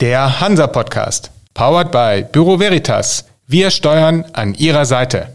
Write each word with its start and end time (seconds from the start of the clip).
Der 0.00 0.40
Hansa 0.40 0.68
Podcast. 0.68 1.32
Powered 1.54 1.90
by 1.90 2.24
Büro 2.30 2.60
Veritas. 2.60 3.24
Wir 3.48 3.68
steuern 3.72 4.24
an 4.32 4.54
Ihrer 4.54 4.84
Seite. 4.84 5.34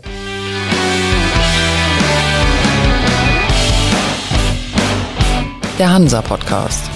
Der 5.78 5.92
Hansa 5.92 6.22
Podcast. 6.22 6.90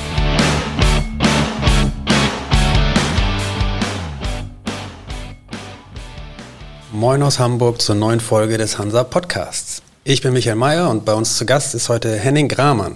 Moin 6.94 7.22
aus 7.22 7.38
Hamburg 7.38 7.82
zur 7.82 7.96
neuen 7.96 8.22
Folge 8.22 8.58
des 8.58 8.80
Hansa 8.80 9.04
Podcasts. 9.04 9.82
Ich 10.06 10.22
bin 10.22 10.32
Michael 10.32 10.56
Mayer 10.56 10.90
und 10.90 11.04
bei 11.04 11.14
uns 11.14 11.36
zu 11.36 11.46
Gast 11.46 11.76
ist 11.76 11.90
heute 11.90 12.16
Henning 12.16 12.48
Gramann, 12.48 12.96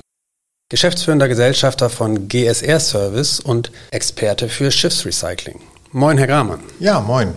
geschäftsführender 0.71 1.27
Gesellschafter 1.27 1.89
von 1.89 2.29
GSR 2.29 2.79
Service 2.79 3.41
und 3.41 3.73
Experte 3.91 4.47
für 4.47 4.71
Schiffsrecycling. 4.71 5.59
Moin, 5.91 6.17
Herr 6.17 6.27
Gramann. 6.27 6.62
Ja, 6.79 7.02
moin. 7.02 7.34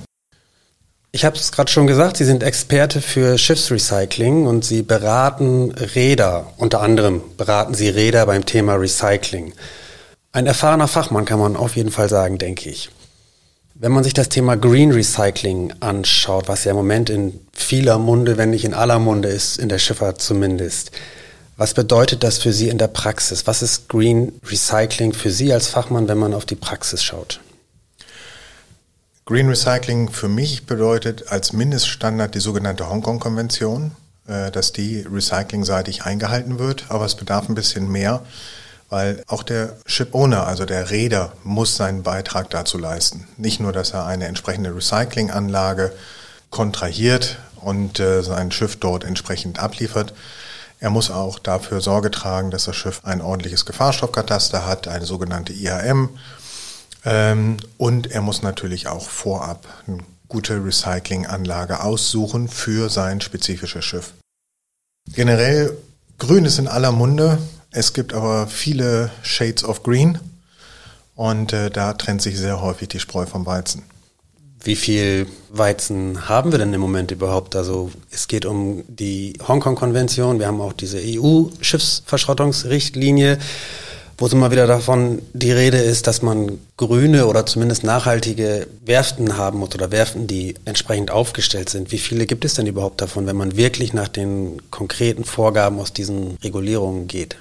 Ich 1.11 1.25
habe 1.25 1.35
es 1.35 1.51
gerade 1.51 1.69
schon 1.71 1.89
gesagt, 1.89 2.17
Sie 2.17 2.25
sind 2.25 2.45
Experte 2.45 3.01
für 3.01 3.37
Schiffsrecycling 3.37 4.47
und 4.47 4.65
Sie 4.65 4.83
beraten 4.83 5.73
Räder. 5.73 6.53
Unter 6.59 6.81
anderem 6.81 7.23
beraten 7.37 7.75
Sie 7.75 7.89
Räder 7.89 8.25
beim 8.25 8.47
Thema 8.47 8.77
Recycling. 8.77 9.53
Ein 10.31 10.47
erfahrener 10.47 10.87
Fachmann 10.87 11.25
kann 11.25 11.41
man 11.41 11.57
auf 11.57 11.75
jeden 11.75 11.91
Fall 11.91 12.09
sagen, 12.09 12.39
denke 12.39 12.71
ich. 12.71 12.89
Wenn 13.75 13.91
man 13.91 14.05
sich 14.05 14.15
das 14.15 14.29
Thema 14.29 14.57
Green 14.57 14.93
Recycling 14.93 15.73
anschaut, 15.81 16.47
was 16.47 16.63
ja 16.63 16.71
im 16.71 16.77
Moment 16.77 17.11
in 17.11 17.41
vieler 17.53 17.99
Munde, 17.99 18.37
wenn 18.37 18.51
nicht 18.51 18.65
in 18.65 18.75
aller 18.75 19.01
Munde 19.01 19.29
ist, 19.29 19.59
in 19.59 19.69
der 19.69 19.81
Schifffahrt 19.81 20.23
zumindest, 20.23 20.93
was 21.57 21.75
bedeutet 21.75 22.23
das 22.23 22.39
für 22.39 22.53
Sie 22.53 22.69
in 22.69 22.79
der 22.79 22.89
Praxis? 22.89 23.47
Was 23.47 23.63
ist 23.63 23.89
Green 23.89 24.33
Recycling 24.47 25.13
für 25.13 25.31
Sie 25.31 25.53
als 25.53 25.69
Fachmann, 25.69 26.09
wenn 26.09 26.19
man 26.19 26.35
auf 26.35 26.45
die 26.45 26.57
Praxis 26.57 27.03
schaut? 27.03 27.41
Green 29.25 29.49
Recycling 29.49 30.11
für 30.11 30.29
mich 30.29 30.67
bedeutet 30.67 31.29
als 31.29 31.53
Mindeststandard 31.53 32.35
die 32.35 32.41
sogenannte 32.41 32.91
Hongkong-Konvention, 32.91 33.93
äh, 34.27 34.51
dass 34.51 34.73
die 34.73 35.01
recyclingseitig 35.01 36.05
eingehalten 36.05 36.59
wird, 36.59 36.87
aber 36.91 37.07
es 37.07 37.15
bedarf 37.15 37.49
ein 37.49 37.55
bisschen 37.55 37.91
mehr 37.91 38.23
weil 38.95 39.25
auch 39.27 39.43
der 39.43 39.77
Ship-Owner, 39.87 40.47
also 40.47 40.67
der 40.67 40.91
Räder, 40.91 41.33
muss 41.43 41.77
seinen 41.77 42.05
Beitrag 42.05 42.51
dazu 42.51 42.79
leisten. 42.79 43.27
Nicht 43.37 43.59
nur, 43.59 43.73
dass 43.73 43.91
er 43.91 44.07
eine 44.07 44.27
entsprechende 44.27 44.73
Recyclinganlage 44.73 45.93
kontrahiert 46.51 47.39
und 47.57 47.99
äh, 47.99 48.23
sein 48.23 48.53
Schiff 48.53 48.77
dort 48.77 49.03
entsprechend 49.03 49.59
abliefert. 49.59 50.15
Er 50.85 50.91
muss 50.91 51.11
auch 51.11 51.39
dafür 51.39 51.81
Sorge 51.81 52.11
tragen, 52.11 52.51
dass 52.51 52.67
das 52.67 52.77
Schiff 52.77 53.01
ein 53.05 53.23
ordentliches 53.23 53.65
Gefahrstoffkataster 53.65 54.67
hat, 54.67 54.87
eine 54.87 55.07
sogenannte 55.07 55.55
IAM. 55.55 56.11
Ähm, 57.07 57.57
und 57.79 58.11
er 58.11 58.21
muss 58.21 58.43
natürlich 58.43 58.87
auch 58.87 59.09
vorab 59.09 59.67
eine 59.87 60.01
gute 60.29 60.63
Recyclinganlage 60.63 61.81
aussuchen 61.83 62.49
für 62.49 62.91
sein 62.91 63.23
spezifisches 63.23 63.83
Schiff. 63.83 64.13
Generell, 65.09 65.75
Grün 66.19 66.45
ist 66.45 66.59
in 66.59 66.69
aller 66.69 66.93
Munde. 66.93 67.39
Es 67.71 67.95
gibt 67.95 68.13
aber 68.13 68.47
viele 68.47 69.11
Shades 69.23 69.65
of 69.65 69.85
Green 69.85 70.19
und 71.15 71.55
äh, 71.55 71.71
da 71.71 71.95
trennt 71.95 72.21
sich 72.21 72.37
sehr 72.39 72.61
häufig 72.61 72.89
die 72.89 73.01
Spreu 73.01 73.25
vom 73.25 73.47
Weizen. 73.47 73.85
Wie 74.65 74.77
viel 74.77 75.27
Weizen 75.51 76.27
haben 76.27 76.51
wir 76.51 76.59
denn 76.59 76.73
im 76.73 76.81
Moment 76.81 77.11
überhaupt? 77.11 77.55
Also 77.55 77.91
es 78.11 78.29
geht 78.29 78.47
um 78.47 78.83
die 78.89 79.35
Hongkong-Konvention, 79.47 80.39
wir 80.39 80.47
haben 80.47 80.63
auch 80.63 80.73
diese 80.73 81.03
EU-Schiffsverschrottungsrichtlinie, 81.05 83.37
wo 84.17 84.25
es 84.25 84.33
immer 84.33 84.51
wieder 84.51 84.67
davon 84.67 85.21
die 85.35 85.53
Rede 85.53 85.77
ist, 85.77 86.07
dass 86.07 86.23
man 86.23 86.61
grüne 86.79 87.27
oder 87.27 87.45
zumindest 87.45 87.85
nachhaltige 87.85 88.67
Werften 88.87 89.37
haben 89.37 89.59
muss 89.59 89.75
oder 89.75 89.91
Werften, 89.91 90.27
die 90.27 90.55
entsprechend 90.65 91.11
aufgestellt 91.11 91.69
sind. 91.69 91.93
Wie 91.93 91.99
viele 91.99 92.25
gibt 92.25 92.47
es 92.47 92.55
denn 92.55 92.67
überhaupt 92.67 93.03
davon, 93.03 93.27
wenn 93.27 93.37
man 93.37 93.59
wirklich 93.59 93.93
nach 93.93 94.09
den 94.09 94.63
konkreten 94.71 95.25
Vorgaben 95.25 95.79
aus 95.79 95.93
diesen 95.93 96.39
Regulierungen 96.43 97.07
geht? 97.07 97.37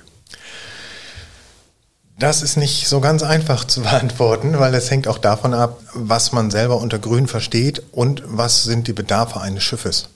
Das 2.20 2.44
ist 2.44 2.58
nicht 2.58 2.88
so 2.88 3.02
ganz 3.02 3.24
einfach 3.24 3.66
zu 3.66 3.82
beantworten, 3.84 4.60
weil 4.60 4.74
es 4.76 4.90
hängt 4.92 5.08
auch 5.08 5.18
davon 5.18 5.54
ab, 5.54 5.80
was 5.94 6.32
man 6.32 6.52
selber 6.52 6.78
unter 6.78 7.00
Grün 7.00 7.28
versteht 7.28 7.84
und 7.92 8.24
was 8.26 8.64
sind 8.64 8.88
die 8.88 8.94
Bedarfe 8.94 9.42
eines 9.42 9.64
Schiffes. 9.64 10.10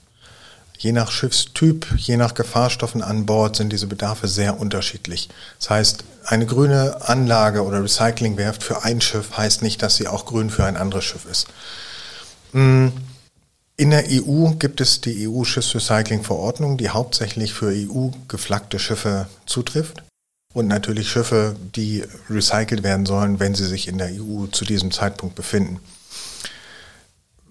Je 0.78 0.92
nach 0.92 1.10
Schiffstyp, 1.10 1.88
je 1.96 2.16
nach 2.16 2.34
Gefahrstoffen 2.34 3.02
an 3.02 3.26
Bord 3.26 3.56
sind 3.56 3.72
diese 3.72 3.88
Bedarfe 3.88 4.28
sehr 4.28 4.60
unterschiedlich. 4.60 5.28
Das 5.58 5.70
heißt, 5.70 6.04
eine 6.24 6.46
grüne 6.46 7.08
Anlage 7.08 7.64
oder 7.64 7.82
Recyclingwerft 7.82 8.62
für 8.62 8.84
ein 8.84 9.00
Schiff 9.00 9.36
heißt 9.36 9.62
nicht, 9.62 9.82
dass 9.82 9.96
sie 9.96 10.06
auch 10.06 10.24
grün 10.24 10.50
für 10.50 10.64
ein 10.64 10.76
anderes 10.76 11.04
Schiff 11.04 11.26
ist. 11.28 11.48
Hm, 12.52 12.92
in 13.76 13.90
der 13.90 14.04
EU 14.08 14.50
gibt 14.52 14.80
es 14.80 15.00
die 15.00 15.28
EU-Schiffsrecycling-Verordnung, 15.28 16.78
die 16.78 16.90
hauptsächlich 16.90 17.52
für 17.52 17.72
EU-geflaggte 17.74 18.78
Schiffe 18.78 19.26
zutrifft 19.46 20.04
und 20.58 20.66
natürlich 20.66 21.08
Schiffe, 21.08 21.54
die 21.76 22.02
recycelt 22.28 22.82
werden 22.82 23.06
sollen, 23.06 23.38
wenn 23.38 23.54
sie 23.54 23.64
sich 23.64 23.86
in 23.86 23.96
der 23.96 24.08
EU 24.08 24.46
zu 24.46 24.64
diesem 24.64 24.90
Zeitpunkt 24.90 25.36
befinden. 25.36 25.78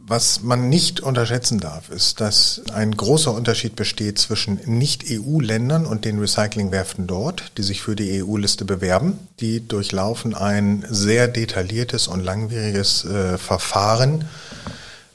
Was 0.10 0.42
man 0.42 0.68
nicht 0.70 1.00
unterschätzen 1.00 1.60
darf, 1.60 1.90
ist, 1.90 2.20
dass 2.20 2.62
ein 2.74 2.96
großer 2.96 3.34
Unterschied 3.34 3.76
besteht 3.76 4.20
zwischen 4.20 4.60
Nicht-EU-Ländern 4.66 5.86
und 5.86 6.04
den 6.04 6.20
Recyclingwerften 6.20 7.08
dort, 7.08 7.52
die 7.58 7.64
sich 7.64 7.82
für 7.82 7.96
die 7.96 8.24
EU-Liste 8.24 8.66
bewerben. 8.66 9.20
Die 9.40 9.66
durchlaufen 9.66 10.34
ein 10.34 10.86
sehr 10.90 11.30
detailliertes 11.30 12.08
und 12.08 12.22
langwieriges 12.22 13.06
äh, 13.06 13.38
Verfahren, 13.38 14.26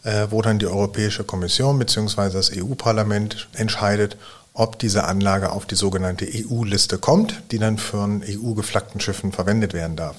äh, 0.02 0.26
wo 0.30 0.40
dann 0.40 0.58
die 0.58 0.66
Europäische 0.66 1.24
Kommission 1.24 1.78
bzw. 1.78 2.30
das 2.30 2.52
EU-Parlament 2.54 3.48
entscheidet, 3.54 4.16
ob 4.54 4.78
diese 4.78 5.04
Anlage 5.04 5.52
auf 5.52 5.66
die 5.66 5.74
sogenannte 5.74 6.26
EU-Liste 6.26 6.98
kommt, 6.98 7.42
die 7.50 7.58
dann 7.58 7.78
von 7.78 8.22
EU-geflaggten 8.22 9.00
Schiffen 9.00 9.32
verwendet 9.32 9.72
werden 9.72 9.96
darf. 9.96 10.16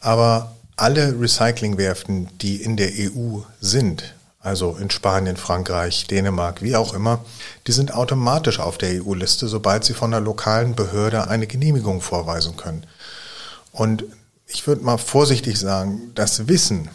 Aber 0.00 0.56
alle 0.76 1.18
Recyclingwerften, 1.20 2.28
die 2.38 2.62
in 2.62 2.76
der 2.76 2.90
EU 2.90 3.40
sind, 3.60 4.14
also 4.40 4.76
in 4.76 4.90
Spanien, 4.90 5.36
Frankreich, 5.36 6.06
Dänemark, 6.06 6.62
wie 6.62 6.76
auch 6.76 6.94
immer, 6.94 7.24
die 7.66 7.72
sind 7.72 7.92
automatisch 7.92 8.60
auf 8.60 8.78
der 8.78 9.02
EU-Liste, 9.02 9.48
sobald 9.48 9.84
sie 9.84 9.94
von 9.94 10.12
der 10.12 10.20
lokalen 10.20 10.74
Behörde 10.74 11.28
eine 11.28 11.46
Genehmigung 11.46 12.00
vorweisen 12.00 12.56
können. 12.56 12.86
Und 13.72 14.04
ich 14.46 14.66
würde 14.66 14.84
mal 14.84 14.98
vorsichtig 14.98 15.58
sagen, 15.58 16.12
das 16.14 16.46
Wissen, 16.48 16.88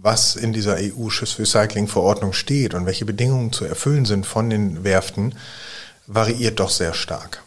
was 0.00 0.36
in 0.36 0.52
dieser 0.52 0.76
EU-Schiffsrecycling-Verordnung 0.78 2.32
steht 2.32 2.74
und 2.74 2.86
welche 2.86 3.06
Bedingungen 3.06 3.52
zu 3.52 3.64
erfüllen 3.64 4.04
sind 4.04 4.26
von 4.26 4.50
den 4.50 4.84
Werften, 4.84 5.34
variiert 6.06 6.60
doch 6.60 6.70
sehr 6.70 6.94
stark. 6.94 7.42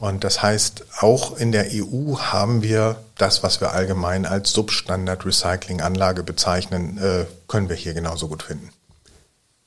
Und 0.00 0.24
das 0.24 0.42
heißt, 0.42 0.84
auch 1.00 1.36
in 1.38 1.52
der 1.52 1.68
EU 1.72 2.18
haben 2.18 2.62
wir 2.62 2.96
das, 3.16 3.42
was 3.42 3.60
wir 3.60 3.72
allgemein 3.72 4.26
als 4.26 4.52
Substandard-Recycling-Anlage 4.52 6.22
bezeichnen, 6.22 6.98
äh, 6.98 7.24
können 7.48 7.68
wir 7.68 7.76
hier 7.76 7.94
genauso 7.94 8.28
gut 8.28 8.42
finden. 8.42 8.70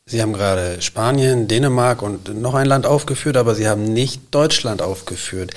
Sie 0.06 0.22
haben 0.22 0.34
gerade 0.34 0.82
Spanien, 0.82 1.48
Dänemark 1.48 2.02
und 2.02 2.40
noch 2.40 2.54
ein 2.54 2.68
Land 2.68 2.86
aufgeführt, 2.86 3.36
aber 3.36 3.56
Sie 3.56 3.68
haben 3.68 3.84
nicht 3.84 4.22
Deutschland 4.32 4.82
aufgeführt. 4.82 5.52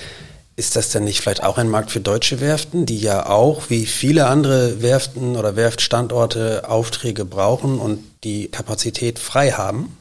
Ist 0.57 0.75
das 0.75 0.89
denn 0.89 1.05
nicht 1.05 1.21
vielleicht 1.21 1.43
auch 1.43 1.57
ein 1.57 1.69
Markt 1.69 1.91
für 1.91 2.01
deutsche 2.01 2.41
Werften, 2.41 2.85
die 2.85 2.99
ja 2.99 3.27
auch 3.27 3.69
wie 3.69 3.85
viele 3.85 4.27
andere 4.27 4.81
Werften 4.81 5.37
oder 5.37 5.55
Werftstandorte 5.55 6.69
Aufträge 6.69 7.23
brauchen 7.23 7.79
und 7.79 8.03
die 8.23 8.49
Kapazität 8.49 9.19
frei 9.19 9.51
haben? 9.51 9.95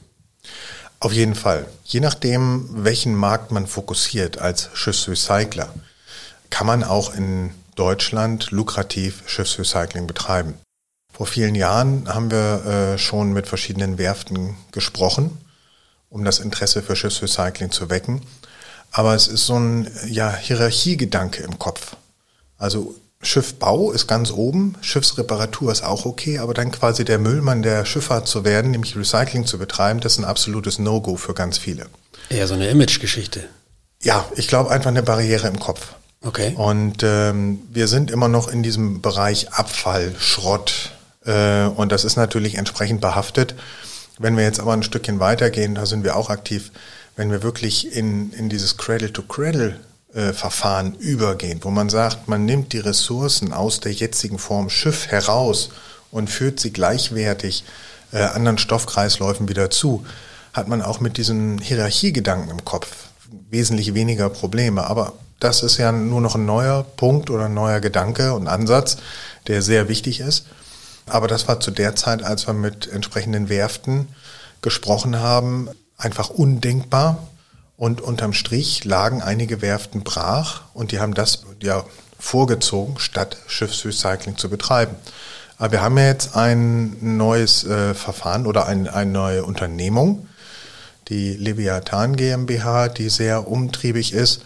Auf 1.00 1.15
jeden 1.15 1.34
Fall. 1.34 1.66
Je 1.84 2.00
nachdem, 2.00 2.69
welchen 2.84 3.15
Markt 3.15 3.50
man 3.50 3.66
fokussiert 3.66 4.38
als 4.38 4.69
Schiffsrecycler, 4.75 5.72
kann 6.50 6.66
man 6.66 6.84
auch 6.84 7.15
in 7.15 7.50
Deutschland 7.75 8.50
lukrativ 8.50 9.22
Schiffsrecycling 9.27 10.06
betreiben. 10.06 10.55
Vor 11.11 11.26
vielen 11.26 11.55
Jahren 11.55 12.06
haben 12.06 12.31
wir 12.31 12.67
äh, 12.67 12.99
schon 12.99 13.32
mit 13.32 13.47
verschiedenen 13.47 13.97
Werften 13.97 14.56
gesprochen, 14.73 15.38
um 16.11 16.25
das 16.25 16.38
Interesse 16.38 16.82
für 16.82 16.97
Schiffsrecycling 16.97 17.70
zu 17.70 17.88
wecken. 17.88 18.20
Aber 18.93 19.14
es 19.14 19.26
ist 19.26 19.46
so 19.46 19.58
ein 19.58 19.91
ja, 20.06 20.35
Hierarchiegedanke 20.35 21.43
im 21.43 21.58
Kopf. 21.58 21.96
Also 22.58 22.94
Schiffbau 23.22 23.93
ist 23.93 24.06
ganz 24.06 24.31
oben, 24.31 24.76
Schiffsreparatur 24.81 25.70
ist 25.70 25.84
auch 25.84 26.06
okay, 26.06 26.38
aber 26.38 26.55
dann 26.55 26.70
quasi 26.70 27.05
der 27.05 27.19
Müllmann 27.19 27.62
der 27.62 27.84
Schifffahrt 27.84 28.26
zu 28.26 28.44
werden, 28.44 28.70
nämlich 28.70 28.96
Recycling 28.96 29.44
zu 29.44 29.58
betreiben, 29.58 30.00
das 30.00 30.12
ist 30.12 30.19
ein 30.19 30.25
absolutes 30.25 30.78
No-Go 30.78 31.17
für 31.17 31.34
ganz 31.34 31.58
viele. 31.58 31.87
Eher 32.31 32.46
so 32.46 32.55
eine 32.55 32.69
Image-Geschichte. 32.69 33.44
Ja, 34.02 34.25
ich 34.37 34.49
glaube 34.49 34.70
einfach 34.70 34.88
eine 34.88 35.02
Barriere 35.02 35.49
im 35.49 35.58
Kopf. 35.58 35.94
Okay. 36.22 36.55
Und 36.56 37.02
ähm, 37.02 37.61
wir 37.70 37.88
sind 37.88 38.11
immer 38.11 38.28
noch 38.28 38.49
in 38.49 38.62
diesem 38.62 39.02
Bereich 39.02 39.52
Abfall, 39.52 40.14
Schrott 40.19 40.93
äh, 41.25 41.64
und 41.64 41.93
das 41.93 42.05
ist 42.05 42.17
natürlich 42.17 42.56
entsprechend 42.56 43.00
behaftet. 43.00 43.55
Wenn 44.19 44.37
wir 44.37 44.44
jetzt 44.44 44.61
aber 44.61 44.72
ein 44.72 44.82
Stückchen 44.82 45.20
weitergehen, 45.20 45.75
da 45.75 45.87
sind 45.87 46.05
wir 46.05 46.17
auch 46.17 46.31
aktiv, 46.31 46.72
wenn 47.17 47.31
wir 47.31 47.43
wirklich 47.43 47.94
in, 47.94 48.32
in 48.32 48.49
dieses 48.49 48.76
Cradle-to-Cradle 48.76 49.78
äh, 50.14 50.32
Verfahren 50.32 50.94
übergehen, 50.94 51.60
wo 51.62 51.70
man 51.70 51.88
sagt, 51.88 52.28
man 52.28 52.44
nimmt 52.44 52.72
die 52.72 52.78
Ressourcen 52.78 53.52
aus 53.52 53.80
der 53.80 53.92
jetzigen 53.92 54.38
Form 54.38 54.70
Schiff 54.70 55.06
heraus 55.08 55.70
und 56.10 56.30
führt 56.30 56.60
sie 56.60 56.72
gleichwertig 56.72 57.64
äh, 58.12 58.22
anderen 58.22 58.58
Stoffkreisläufen 58.58 59.48
wieder 59.48 59.70
zu, 59.70 60.04
hat 60.52 60.68
man 60.68 60.82
auch 60.82 61.00
mit 61.00 61.16
diesen 61.16 61.58
Hierarchiegedanken 61.58 62.50
im 62.50 62.64
Kopf 62.64 62.88
wesentlich 63.50 63.94
weniger 63.94 64.28
Probleme. 64.28 64.84
Aber 64.88 65.12
das 65.38 65.62
ist 65.62 65.78
ja 65.78 65.92
nur 65.92 66.20
noch 66.20 66.34
ein 66.34 66.44
neuer 66.44 66.82
Punkt 66.82 67.30
oder 67.30 67.46
ein 67.46 67.54
neuer 67.54 67.80
Gedanke 67.80 68.34
und 68.34 68.48
Ansatz, 68.48 68.96
der 69.46 69.62
sehr 69.62 69.88
wichtig 69.88 70.20
ist. 70.20 70.46
Aber 71.06 71.28
das 71.28 71.48
war 71.48 71.60
zu 71.60 71.70
der 71.70 71.96
Zeit, 71.96 72.22
als 72.22 72.46
wir 72.46 72.54
mit 72.54 72.88
entsprechenden 72.88 73.48
Werften 73.48 74.08
gesprochen 74.62 75.18
haben, 75.18 75.68
einfach 75.96 76.30
undenkbar. 76.30 77.26
Und 77.81 78.03
unterm 78.03 78.35
Strich 78.35 78.85
lagen 78.85 79.23
einige 79.23 79.62
Werften 79.62 80.03
brach 80.03 80.65
und 80.75 80.93
die 80.93 81.00
haben 81.00 81.15
das 81.15 81.44
ja 81.62 81.82
vorgezogen, 82.19 82.99
statt 82.99 83.38
Schiffsrecycling 83.47 84.37
zu 84.37 84.50
betreiben. 84.50 84.97
Aber 85.56 85.73
wir 85.73 85.81
haben 85.81 85.97
ja 85.97 86.09
jetzt 86.09 86.37
ein 86.37 87.17
neues 87.17 87.65
äh, 87.65 87.94
Verfahren 87.94 88.47
oder 88.47 88.67
ein, 88.67 88.87
eine 88.87 89.11
neue 89.11 89.44
Unternehmung, 89.47 90.29
die 91.09 91.32
Leviathan 91.32 92.17
GmbH, 92.17 92.88
die 92.91 93.09
sehr 93.09 93.49
umtriebig 93.49 94.12
ist. 94.12 94.43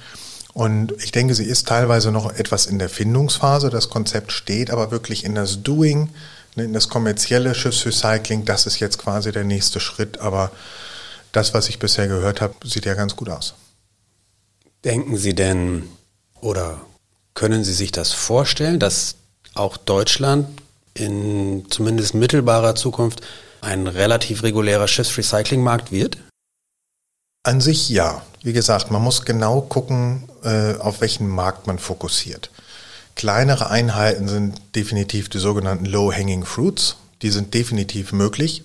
Und 0.53 0.95
ich 1.03 1.11
denke, 1.11 1.35
sie 1.35 1.47
ist 1.47 1.67
teilweise 1.67 2.13
noch 2.13 2.33
etwas 2.33 2.67
in 2.67 2.79
der 2.79 2.89
Findungsphase. 2.89 3.69
Das 3.69 3.91
Konzept 3.91 4.31
steht 4.31 4.71
aber 4.71 4.93
wirklich 4.93 5.25
in 5.25 5.35
das 5.35 5.65
Doing, 5.65 6.11
in 6.55 6.73
das 6.73 6.89
kommerzielle 6.89 7.57
Schiffsrecycling. 7.57 8.45
Das 8.45 8.67
ist 8.67 8.79
jetzt 8.79 8.99
quasi 8.99 9.33
der 9.33 9.43
nächste 9.43 9.81
Schritt. 9.81 10.21
Aber 10.21 10.53
das, 11.37 11.55
was 11.55 11.69
ich 11.69 11.79
bisher 11.79 12.09
gehört 12.09 12.41
habe, 12.41 12.55
sieht 12.65 12.87
ja 12.87 12.95
ganz 12.95 13.17
gut 13.17 13.29
aus. 13.29 13.55
Denken 14.85 15.17
Sie 15.17 15.35
denn 15.35 15.89
oder 16.41 16.81
können 17.35 17.65
Sie 17.65 17.73
sich 17.73 17.91
das 17.91 18.13
vorstellen, 18.13 18.79
dass 18.79 19.17
auch 19.55 19.77
Deutschland 19.77 20.47
in 20.95 21.67
zumindest 21.71 22.15
mittelbarer 22.15 22.75
Zukunft 22.75 23.21
ein 23.61 23.87
relativ 23.87 24.43
regulärer 24.43 24.89
Schiffsrecyclingmarkt 24.89 25.91
wird? 25.91 26.19
An 27.43 27.61
sich 27.61 27.89
ja. 27.89 28.23
Wie 28.43 28.53
gesagt, 28.53 28.91
man 28.91 29.03
muss 29.03 29.25
genau 29.25 29.63
gucken, 29.63 30.29
äh, 30.45 30.75
auf 30.77 31.01
welchen 31.01 31.29
Markt 31.29 31.67
man 31.67 31.79
fokussiert. 31.79 32.51
Kleinere 33.17 33.71
Einheiten 33.71 34.29
sind 34.29 34.61
definitiv 34.75 35.29
die 35.29 35.39
sogenannten 35.39 35.87
Low-Hanging 35.87 36.45
Fruits. 36.45 36.97
Die 37.23 37.31
sind 37.31 37.55
definitiv 37.55 38.13
möglich. 38.13 38.65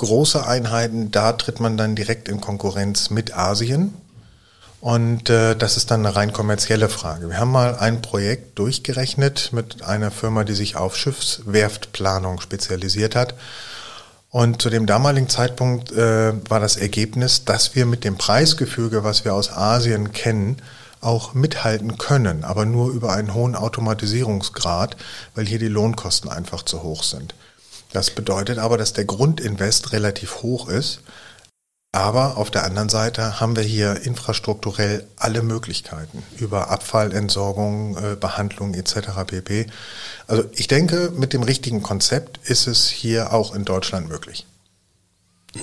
Große 0.00 0.46
Einheiten, 0.46 1.10
da 1.10 1.34
tritt 1.34 1.60
man 1.60 1.76
dann 1.76 1.94
direkt 1.94 2.30
in 2.30 2.40
Konkurrenz 2.40 3.10
mit 3.10 3.36
Asien. 3.36 3.92
Und 4.80 5.28
äh, 5.28 5.54
das 5.54 5.76
ist 5.76 5.90
dann 5.90 6.06
eine 6.06 6.16
rein 6.16 6.32
kommerzielle 6.32 6.88
Frage. 6.88 7.28
Wir 7.28 7.36
haben 7.36 7.52
mal 7.52 7.76
ein 7.76 8.00
Projekt 8.00 8.58
durchgerechnet 8.58 9.50
mit 9.52 9.82
einer 9.82 10.10
Firma, 10.10 10.44
die 10.44 10.54
sich 10.54 10.76
auf 10.76 10.96
Schiffswerftplanung 10.96 12.40
spezialisiert 12.40 13.14
hat. 13.14 13.34
Und 14.30 14.62
zu 14.62 14.70
dem 14.70 14.86
damaligen 14.86 15.28
Zeitpunkt 15.28 15.92
äh, 15.92 16.32
war 16.48 16.60
das 16.60 16.78
Ergebnis, 16.78 17.44
dass 17.44 17.74
wir 17.74 17.84
mit 17.84 18.02
dem 18.02 18.16
Preisgefüge, 18.16 19.04
was 19.04 19.26
wir 19.26 19.34
aus 19.34 19.52
Asien 19.52 20.12
kennen, 20.12 20.56
auch 21.02 21.34
mithalten 21.34 21.98
können, 21.98 22.44
aber 22.44 22.64
nur 22.64 22.90
über 22.90 23.12
einen 23.12 23.34
hohen 23.34 23.54
Automatisierungsgrad, 23.54 24.96
weil 25.34 25.44
hier 25.44 25.58
die 25.58 25.68
Lohnkosten 25.68 26.30
einfach 26.30 26.62
zu 26.62 26.82
hoch 26.82 27.02
sind. 27.02 27.34
Das 27.92 28.10
bedeutet 28.10 28.58
aber, 28.58 28.78
dass 28.78 28.92
der 28.92 29.04
Grundinvest 29.04 29.92
relativ 29.92 30.42
hoch 30.42 30.68
ist. 30.68 31.00
Aber 31.92 32.36
auf 32.36 32.52
der 32.52 32.64
anderen 32.64 32.88
Seite 32.88 33.40
haben 33.40 33.56
wir 33.56 33.64
hier 33.64 34.02
infrastrukturell 34.04 35.06
alle 35.16 35.42
Möglichkeiten 35.42 36.22
über 36.38 36.70
Abfallentsorgung, 36.70 37.96
äh, 37.96 38.14
Behandlung 38.14 38.74
etc. 38.74 39.24
pp. 39.26 39.66
Also 40.28 40.44
ich 40.52 40.68
denke, 40.68 41.12
mit 41.16 41.32
dem 41.32 41.42
richtigen 41.42 41.82
Konzept 41.82 42.38
ist 42.48 42.68
es 42.68 42.88
hier 42.88 43.32
auch 43.32 43.56
in 43.56 43.64
Deutschland 43.64 44.08
möglich. 44.08 44.46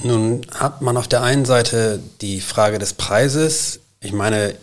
Nun 0.03 0.45
hat 0.53 0.81
man 0.81 0.97
auf 0.97 1.07
der 1.07 1.23
einen 1.23 1.45
Seite 1.45 2.01
die 2.19 2.41
Frage 2.41 2.77
des 2.77 2.91
Preises. 2.93 3.79
Ich 4.01 4.11
meine, 4.11 4.53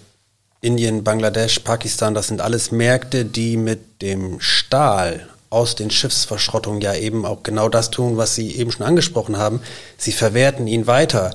Indien, 0.61 1.03
Bangladesch, 1.03 1.61
Pakistan, 1.61 2.13
das 2.13 2.27
sind 2.27 2.43
alles 2.43 2.73
Märkte, 2.73 3.25
die 3.25 3.57
mit 3.57 4.03
dem 4.03 4.39
Stahl 4.41 5.31
aus 5.55 5.77
den 5.77 5.91
Schiffsverschrottungen 5.91 6.81
ja 6.81 6.95
eben 6.95 7.25
auch 7.25 7.43
genau 7.43 7.69
das 7.69 7.91
tun, 7.91 8.17
was 8.17 8.35
Sie 8.35 8.57
eben 8.57 8.73
schon 8.73 8.85
angesprochen 8.85 9.39
haben. 9.39 9.61
Sie 9.97 10.13
verwerten 10.13 10.67
ihn 10.67 10.87
weiter. 10.87 11.33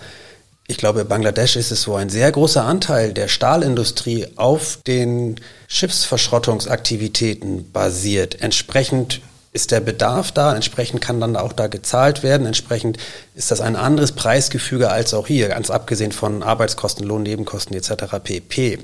Ich 0.68 0.78
glaube, 0.78 1.06
Bangladesch 1.06 1.56
ist 1.56 1.72
es 1.72 1.82
so 1.82 1.96
ein 1.96 2.10
sehr 2.10 2.32
großer 2.32 2.64
Anteil 2.64 3.14
der 3.14 3.28
Stahlindustrie 3.28 4.28
auf 4.36 4.80
den 4.86 5.40
Schiffsverschrottungsaktivitäten 5.68 7.72
basiert. 7.72 8.42
Entsprechend 8.42 9.22
ist 9.52 9.72
der 9.72 9.80
Bedarf 9.80 10.32
da, 10.32 10.56
entsprechend 10.56 11.02
kann 11.02 11.20
dann 11.20 11.36
auch 11.36 11.54
da 11.54 11.68
gezahlt 11.68 12.22
werden, 12.22 12.46
entsprechend 12.46 12.98
ist 13.34 13.50
das 13.50 13.62
ein 13.62 13.76
anderes 13.76 14.12
Preisgefüge 14.12 14.92
als 14.92 15.16
auch 15.16 15.26
hier, 15.26 15.48
ganz 15.48 15.72
abgesehen 15.72 16.12
von 16.12 16.44
Arbeitskosten, 16.44 17.06
Lohnnebenkosten 17.06 17.76
etc. 17.76 18.18
pp. 18.24 18.80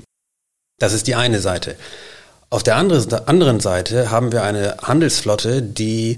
Das 0.78 0.92
ist 0.92 1.06
die 1.06 1.14
eine 1.14 1.40
Seite. 1.40 1.76
Auf 2.56 2.62
der 2.62 2.76
anderen 2.78 3.60
Seite 3.60 4.10
haben 4.10 4.32
wir 4.32 4.42
eine 4.42 4.78
Handelsflotte, 4.82 5.60
die 5.60 6.16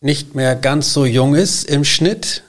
nicht 0.00 0.34
mehr 0.34 0.56
ganz 0.56 0.94
so 0.94 1.04
jung 1.04 1.34
ist 1.34 1.64
im 1.64 1.84
Schnitt, 1.84 2.44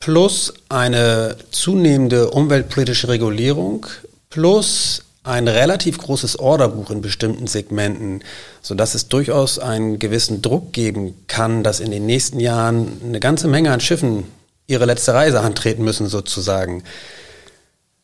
plus 0.00 0.52
eine 0.68 1.36
zunehmende 1.50 2.28
umweltpolitische 2.28 3.08
Regulierung, 3.08 3.86
plus 4.28 5.02
ein 5.24 5.48
relativ 5.48 5.96
großes 5.96 6.38
Orderbuch 6.40 6.90
in 6.90 7.00
bestimmten 7.00 7.46
Segmenten, 7.46 8.22
sodass 8.60 8.94
es 8.94 9.08
durchaus 9.08 9.58
einen 9.58 9.98
gewissen 9.98 10.42
Druck 10.42 10.74
geben 10.74 11.14
kann, 11.26 11.64
dass 11.64 11.80
in 11.80 11.90
den 11.90 12.04
nächsten 12.04 12.38
Jahren 12.38 13.00
eine 13.02 13.18
ganze 13.18 13.48
Menge 13.48 13.72
an 13.72 13.80
Schiffen 13.80 14.24
ihre 14.66 14.84
letzte 14.84 15.14
Reise 15.14 15.40
antreten 15.40 15.84
müssen, 15.84 16.06
sozusagen. 16.06 16.84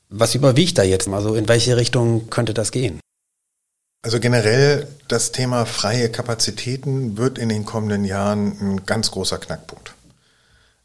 Was 0.08 0.34
überwiegt 0.34 0.78
da 0.78 0.84
jetzt? 0.84 1.06
Also 1.08 1.34
in 1.34 1.48
welche 1.48 1.76
Richtung 1.76 2.30
könnte 2.30 2.54
das 2.54 2.72
gehen? 2.72 2.98
Also 4.04 4.20
generell 4.20 4.86
das 5.08 5.32
Thema 5.32 5.64
freie 5.64 6.10
Kapazitäten 6.10 7.16
wird 7.16 7.38
in 7.38 7.48
den 7.48 7.64
kommenden 7.64 8.04
Jahren 8.04 8.54
ein 8.60 8.84
ganz 8.84 9.10
großer 9.10 9.38
Knackpunkt. 9.38 9.94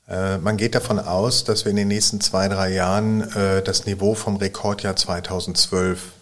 Äh, 0.08 0.38
man 0.38 0.56
geht 0.56 0.74
davon 0.74 1.00
aus, 1.00 1.44
dass 1.44 1.66
wir 1.66 1.72
in 1.72 1.76
den 1.76 1.90
nächsten 1.90 2.22
zwei, 2.22 2.48
drei 2.48 2.72
Jahren 2.72 3.30
äh, 3.34 3.62
das 3.62 3.86
Niveau 3.86 4.16
vom 4.16 4.38
Rekordjahr 4.38 4.96
2012 4.96 6.14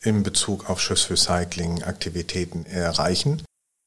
in 0.00 0.22
Bezug 0.22 0.70
auf 0.70 0.80
Schiffsrecycling-Aktivitäten 0.80 2.64
erreichen. 2.64 3.42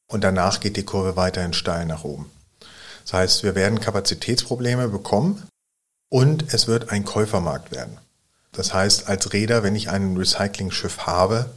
Und 0.07 0.23
danach 0.23 0.59
geht 0.59 0.77
die 0.77 0.85
Kurve 0.85 1.15
weiterhin 1.15 1.53
steil 1.53 1.87
nach 1.87 2.03
oben. 2.03 2.29
Das 3.03 3.13
heißt, 3.13 3.41
wir 3.41 3.55
werden 3.55 3.79
Kapazitätsprobleme 3.79 4.89
bekommen 4.89 5.41
und 6.07 6.53
es 6.53 6.67
wird 6.67 6.91
ein 6.91 7.03
Käufermarkt 7.03 7.71
werden. 7.71 7.97
Das 8.51 8.75
heißt, 8.75 9.09
als 9.09 9.33
Räder, 9.33 9.63
wenn 9.63 9.75
ich 9.75 9.89
ein 9.89 10.15
Recycling-Schiff 10.15 11.07
habe, 11.07 11.49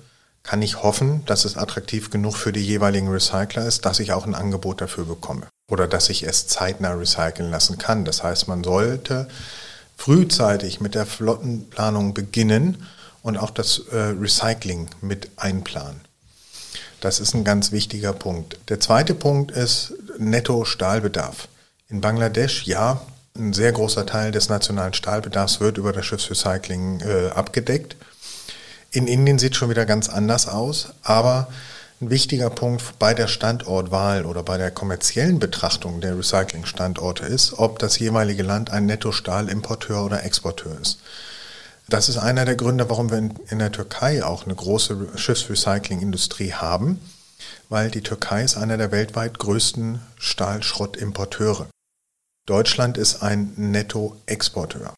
kann 0.46 0.62
ich 0.62 0.82
hoffen, 0.82 1.24
dass 1.26 1.44
es 1.44 1.56
attraktiv 1.56 2.10
genug 2.10 2.36
für 2.36 2.52
die 2.52 2.64
jeweiligen 2.64 3.08
Recycler 3.08 3.66
ist, 3.66 3.84
dass 3.84 3.98
ich 3.98 4.12
auch 4.12 4.26
ein 4.26 4.34
Angebot 4.36 4.80
dafür 4.80 5.04
bekomme 5.04 5.48
oder 5.68 5.88
dass 5.88 6.08
ich 6.08 6.22
es 6.22 6.46
zeitnah 6.46 6.92
recyceln 6.92 7.50
lassen 7.50 7.78
kann. 7.78 8.04
Das 8.04 8.22
heißt, 8.22 8.46
man 8.46 8.62
sollte 8.62 9.26
frühzeitig 9.96 10.80
mit 10.80 10.94
der 10.94 11.04
Flottenplanung 11.04 12.14
beginnen 12.14 12.86
und 13.22 13.36
auch 13.36 13.50
das 13.50 13.80
äh, 13.90 13.96
Recycling 13.96 14.88
mit 15.00 15.30
einplanen. 15.36 16.00
Das 17.00 17.18
ist 17.18 17.34
ein 17.34 17.42
ganz 17.42 17.72
wichtiger 17.72 18.12
Punkt. 18.12 18.56
Der 18.68 18.78
zweite 18.78 19.14
Punkt 19.14 19.50
ist 19.50 19.94
Netto-Stahlbedarf. 20.16 21.48
In 21.88 22.00
Bangladesch, 22.00 22.66
ja, 22.66 23.00
ein 23.36 23.52
sehr 23.52 23.72
großer 23.72 24.06
Teil 24.06 24.30
des 24.30 24.48
nationalen 24.48 24.94
Stahlbedarfs 24.94 25.60
wird 25.60 25.76
über 25.76 25.92
das 25.92 26.06
Schiffsrecycling 26.06 27.00
äh, 27.00 27.30
abgedeckt. 27.30 27.96
In 28.96 29.08
Indien 29.08 29.38
sieht 29.38 29.52
es 29.52 29.58
schon 29.58 29.68
wieder 29.68 29.84
ganz 29.84 30.08
anders 30.08 30.48
aus, 30.48 30.88
aber 31.02 31.48
ein 32.00 32.08
wichtiger 32.08 32.48
Punkt 32.48 32.98
bei 32.98 33.12
der 33.12 33.28
Standortwahl 33.28 34.24
oder 34.24 34.42
bei 34.42 34.56
der 34.56 34.70
kommerziellen 34.70 35.38
Betrachtung 35.38 36.00
der 36.00 36.16
Recyclingstandorte 36.16 37.26
ist, 37.26 37.58
ob 37.58 37.78
das 37.78 37.98
jeweilige 37.98 38.42
Land 38.42 38.70
ein 38.70 38.86
Netto-Stahlimporteur 38.86 40.02
oder 40.02 40.24
Exporteur 40.24 40.80
ist. 40.80 41.00
Das 41.90 42.08
ist 42.08 42.16
einer 42.16 42.46
der 42.46 42.54
Gründe, 42.54 42.88
warum 42.88 43.10
wir 43.10 43.18
in, 43.18 43.58
der 43.58 43.70
Türkei 43.70 44.24
auch 44.24 44.46
eine 44.46 44.54
große 44.54 45.10
Schiffsrecyclingindustrie 45.14 46.54
haben, 46.54 46.98
weil 47.68 47.90
die 47.90 48.02
Türkei 48.02 48.44
ist 48.44 48.56
einer 48.56 48.78
der 48.78 48.92
weltweit 48.92 49.38
größten 49.38 50.00
Stahlschrottimporteure. 50.16 51.66
Deutschland 52.46 52.96
ist 52.96 53.22
ein 53.22 53.52
Netto-Exporteur. 53.56 54.94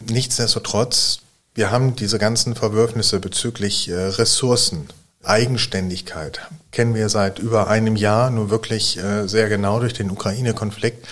Nichtsdestotrotz 0.00 1.20
wir 1.60 1.70
haben 1.70 1.94
diese 1.94 2.18
ganzen 2.18 2.54
Verwürfnisse 2.54 3.20
bezüglich 3.20 3.90
äh, 3.90 3.94
Ressourcen, 3.94 4.88
Eigenständigkeit, 5.22 6.40
kennen 6.72 6.94
wir 6.94 7.10
seit 7.10 7.38
über 7.38 7.68
einem 7.68 7.96
Jahr 7.96 8.30
nur 8.30 8.48
wirklich 8.48 8.96
äh, 8.96 9.28
sehr 9.28 9.50
genau 9.50 9.78
durch 9.78 9.92
den 9.92 10.10
Ukraine-Konflikt. 10.10 11.06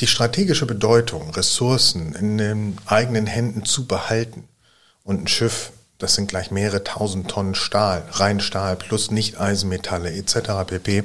Die 0.00 0.06
strategische 0.06 0.66
Bedeutung, 0.66 1.30
Ressourcen 1.30 2.14
in 2.14 2.36
den 2.36 2.76
eigenen 2.84 3.26
Händen 3.26 3.64
zu 3.64 3.86
behalten 3.86 4.44
und 5.02 5.22
ein 5.22 5.28
Schiff 5.28 5.72
das 5.96 6.14
sind 6.14 6.28
gleich 6.28 6.50
mehrere 6.50 6.84
tausend 6.84 7.30
Tonnen 7.30 7.54
Stahl, 7.54 8.04
Reinstahl 8.10 8.76
plus 8.76 9.10
Nicht-Eisenmetalle 9.10 10.12
etc. 10.12 10.66
pp. 10.66 11.04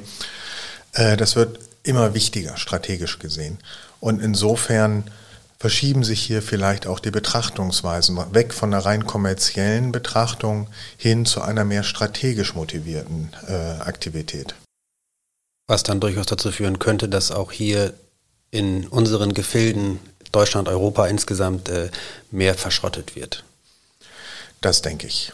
Äh, 0.92 1.16
das 1.16 1.34
wird 1.34 1.60
immer 1.82 2.12
wichtiger 2.12 2.58
strategisch 2.58 3.18
gesehen. 3.18 3.58
Und 4.00 4.20
insofern 4.20 5.04
verschieben 5.64 6.04
sich 6.04 6.20
hier 6.20 6.42
vielleicht 6.42 6.86
auch 6.86 7.00
die 7.00 7.10
Betrachtungsweisen 7.10 8.18
weg 8.34 8.52
von 8.52 8.74
einer 8.74 8.84
rein 8.84 9.06
kommerziellen 9.06 9.92
Betrachtung 9.92 10.68
hin 10.98 11.24
zu 11.24 11.40
einer 11.40 11.64
mehr 11.64 11.84
strategisch 11.84 12.54
motivierten 12.54 13.30
äh, 13.48 13.80
Aktivität. 13.80 14.54
Was 15.66 15.82
dann 15.82 16.00
durchaus 16.00 16.26
dazu 16.26 16.52
führen 16.52 16.78
könnte, 16.78 17.08
dass 17.08 17.30
auch 17.30 17.50
hier 17.50 17.94
in 18.50 18.86
unseren 18.88 19.32
Gefilden 19.32 20.00
Deutschland, 20.32 20.68
Europa 20.68 21.06
insgesamt 21.06 21.70
äh, 21.70 21.88
mehr 22.30 22.54
verschrottet 22.56 23.16
wird. 23.16 23.42
Das 24.60 24.82
denke 24.82 25.06
ich. 25.06 25.32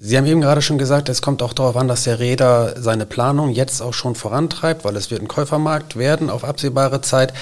Sie 0.00 0.18
haben 0.18 0.26
eben 0.26 0.40
gerade 0.40 0.62
schon 0.62 0.78
gesagt, 0.78 1.08
es 1.08 1.22
kommt 1.22 1.42
auch 1.42 1.52
darauf 1.52 1.76
an, 1.76 1.86
dass 1.86 2.02
der 2.02 2.18
Räder 2.18 2.74
seine 2.82 3.06
Planung 3.06 3.50
jetzt 3.50 3.82
auch 3.82 3.94
schon 3.94 4.16
vorantreibt, 4.16 4.84
weil 4.84 4.96
es 4.96 5.12
wird 5.12 5.22
ein 5.22 5.28
Käufermarkt 5.28 5.94
werden 5.94 6.28
auf 6.28 6.42
absehbare 6.42 7.02
Zeit. 7.02 7.32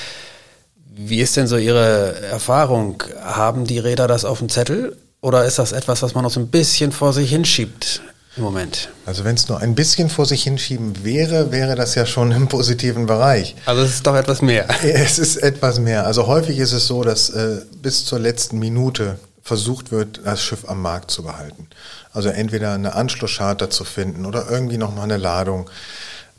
Wie 1.01 1.21
ist 1.21 1.37
denn 1.37 1.47
so 1.47 1.57
Ihre 1.57 2.21
Erfahrung? 2.23 3.05
Haben 3.23 3.65
die 3.65 3.79
Räder 3.79 4.09
das 4.09 4.25
auf 4.25 4.41
dem 4.41 4.49
Zettel 4.49 4.97
oder 5.21 5.45
ist 5.45 5.61
das 5.61 5.71
etwas, 5.71 6.03
was 6.03 6.15
man 6.17 6.25
noch 6.25 6.33
so 6.33 6.41
ein 6.41 6.49
bisschen 6.49 6.91
vor 6.91 7.13
sich 7.13 7.31
hinschiebt 7.31 8.03
im 8.37 8.43
Moment? 8.43 8.89
Also 9.07 9.23
wenn 9.23 9.37
es 9.37 9.49
nur 9.49 9.61
ein 9.61 9.77
bisschen 9.77 10.11
vor 10.11 10.27
sich 10.27 10.43
hinschieben 10.43 11.05
wäre, 11.05 11.53
wäre 11.53 11.77
das 11.77 11.95
ja 11.95 12.05
schon 12.05 12.33
im 12.33 12.49
positiven 12.49 13.07
Bereich. 13.07 13.55
Also 13.65 13.83
es 13.83 13.91
ist 13.91 14.09
doch 14.09 14.17
etwas 14.17 14.43
mehr. 14.43 14.67
Es 14.83 15.21
ist 15.21 15.37
etwas 15.37 15.79
mehr. 15.79 16.05
Also 16.05 16.27
häufig 16.27 16.59
ist 16.59 16.73
es 16.73 16.89
so, 16.89 17.05
dass 17.05 17.31
äh, 17.31 17.61
bis 17.81 18.05
zur 18.05 18.19
letzten 18.19 18.59
Minute 18.59 19.21
versucht 19.45 19.93
wird, 19.93 20.23
das 20.25 20.43
Schiff 20.43 20.69
am 20.69 20.83
Markt 20.83 21.13
zu 21.13 21.23
behalten. 21.23 21.69
Also 22.13 22.29
entweder 22.29 22.73
eine 22.73 22.97
Anschlusscharter 22.97 23.71
zu 23.71 23.85
finden 23.85 24.27
oder 24.27 24.51
irgendwie 24.51 24.79
nochmal 24.79 25.05
eine 25.05 25.17
Ladung. 25.17 25.71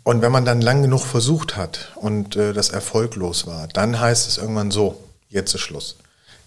Und 0.04 0.22
wenn 0.22 0.32
man 0.32 0.46
dann 0.46 0.62
lang 0.62 0.82
genug 0.82 1.02
versucht 1.02 1.58
hat 1.58 1.92
und 1.96 2.36
äh, 2.36 2.54
das 2.54 2.70
erfolglos 2.70 3.46
war, 3.48 3.68
dann 3.68 4.00
heißt 4.00 4.28
es 4.28 4.38
irgendwann 4.38 4.72
so, 4.72 5.04
jetzt 5.30 5.54
ist 5.54 5.62
Schluss. 5.62 5.98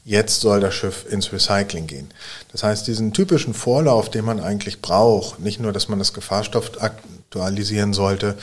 Jetzt 0.05 0.41
soll 0.41 0.61
das 0.61 0.75
Schiff 0.75 1.07
ins 1.09 1.33
Recycling 1.33 1.87
gehen. 1.87 2.11
Das 2.51 2.65
heißt, 2.65 2.87
diesen 2.89 3.13
typischen 3.13 3.55
Vorlauf, 3.55 4.11
den 4.11 4.25
man 4.25 4.41
eigentlich 4.41 4.83
braucht, 4.83 5.39
nicht 5.39 5.61
nur, 5.61 5.73
dass 5.73 5.89
man 5.89 6.01
das 6.01 6.13
Gefahrstoff 6.13 6.83
aktualisieren 6.83 7.93
sollte, 7.93 8.37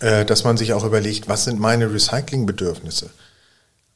äh, 0.00 0.24
dass 0.24 0.44
man 0.44 0.56
sich 0.56 0.74
auch 0.74 0.84
überlegt, 0.84 1.28
was 1.28 1.44
sind 1.44 1.58
meine 1.58 1.92
Recyclingbedürfnisse? 1.92 3.10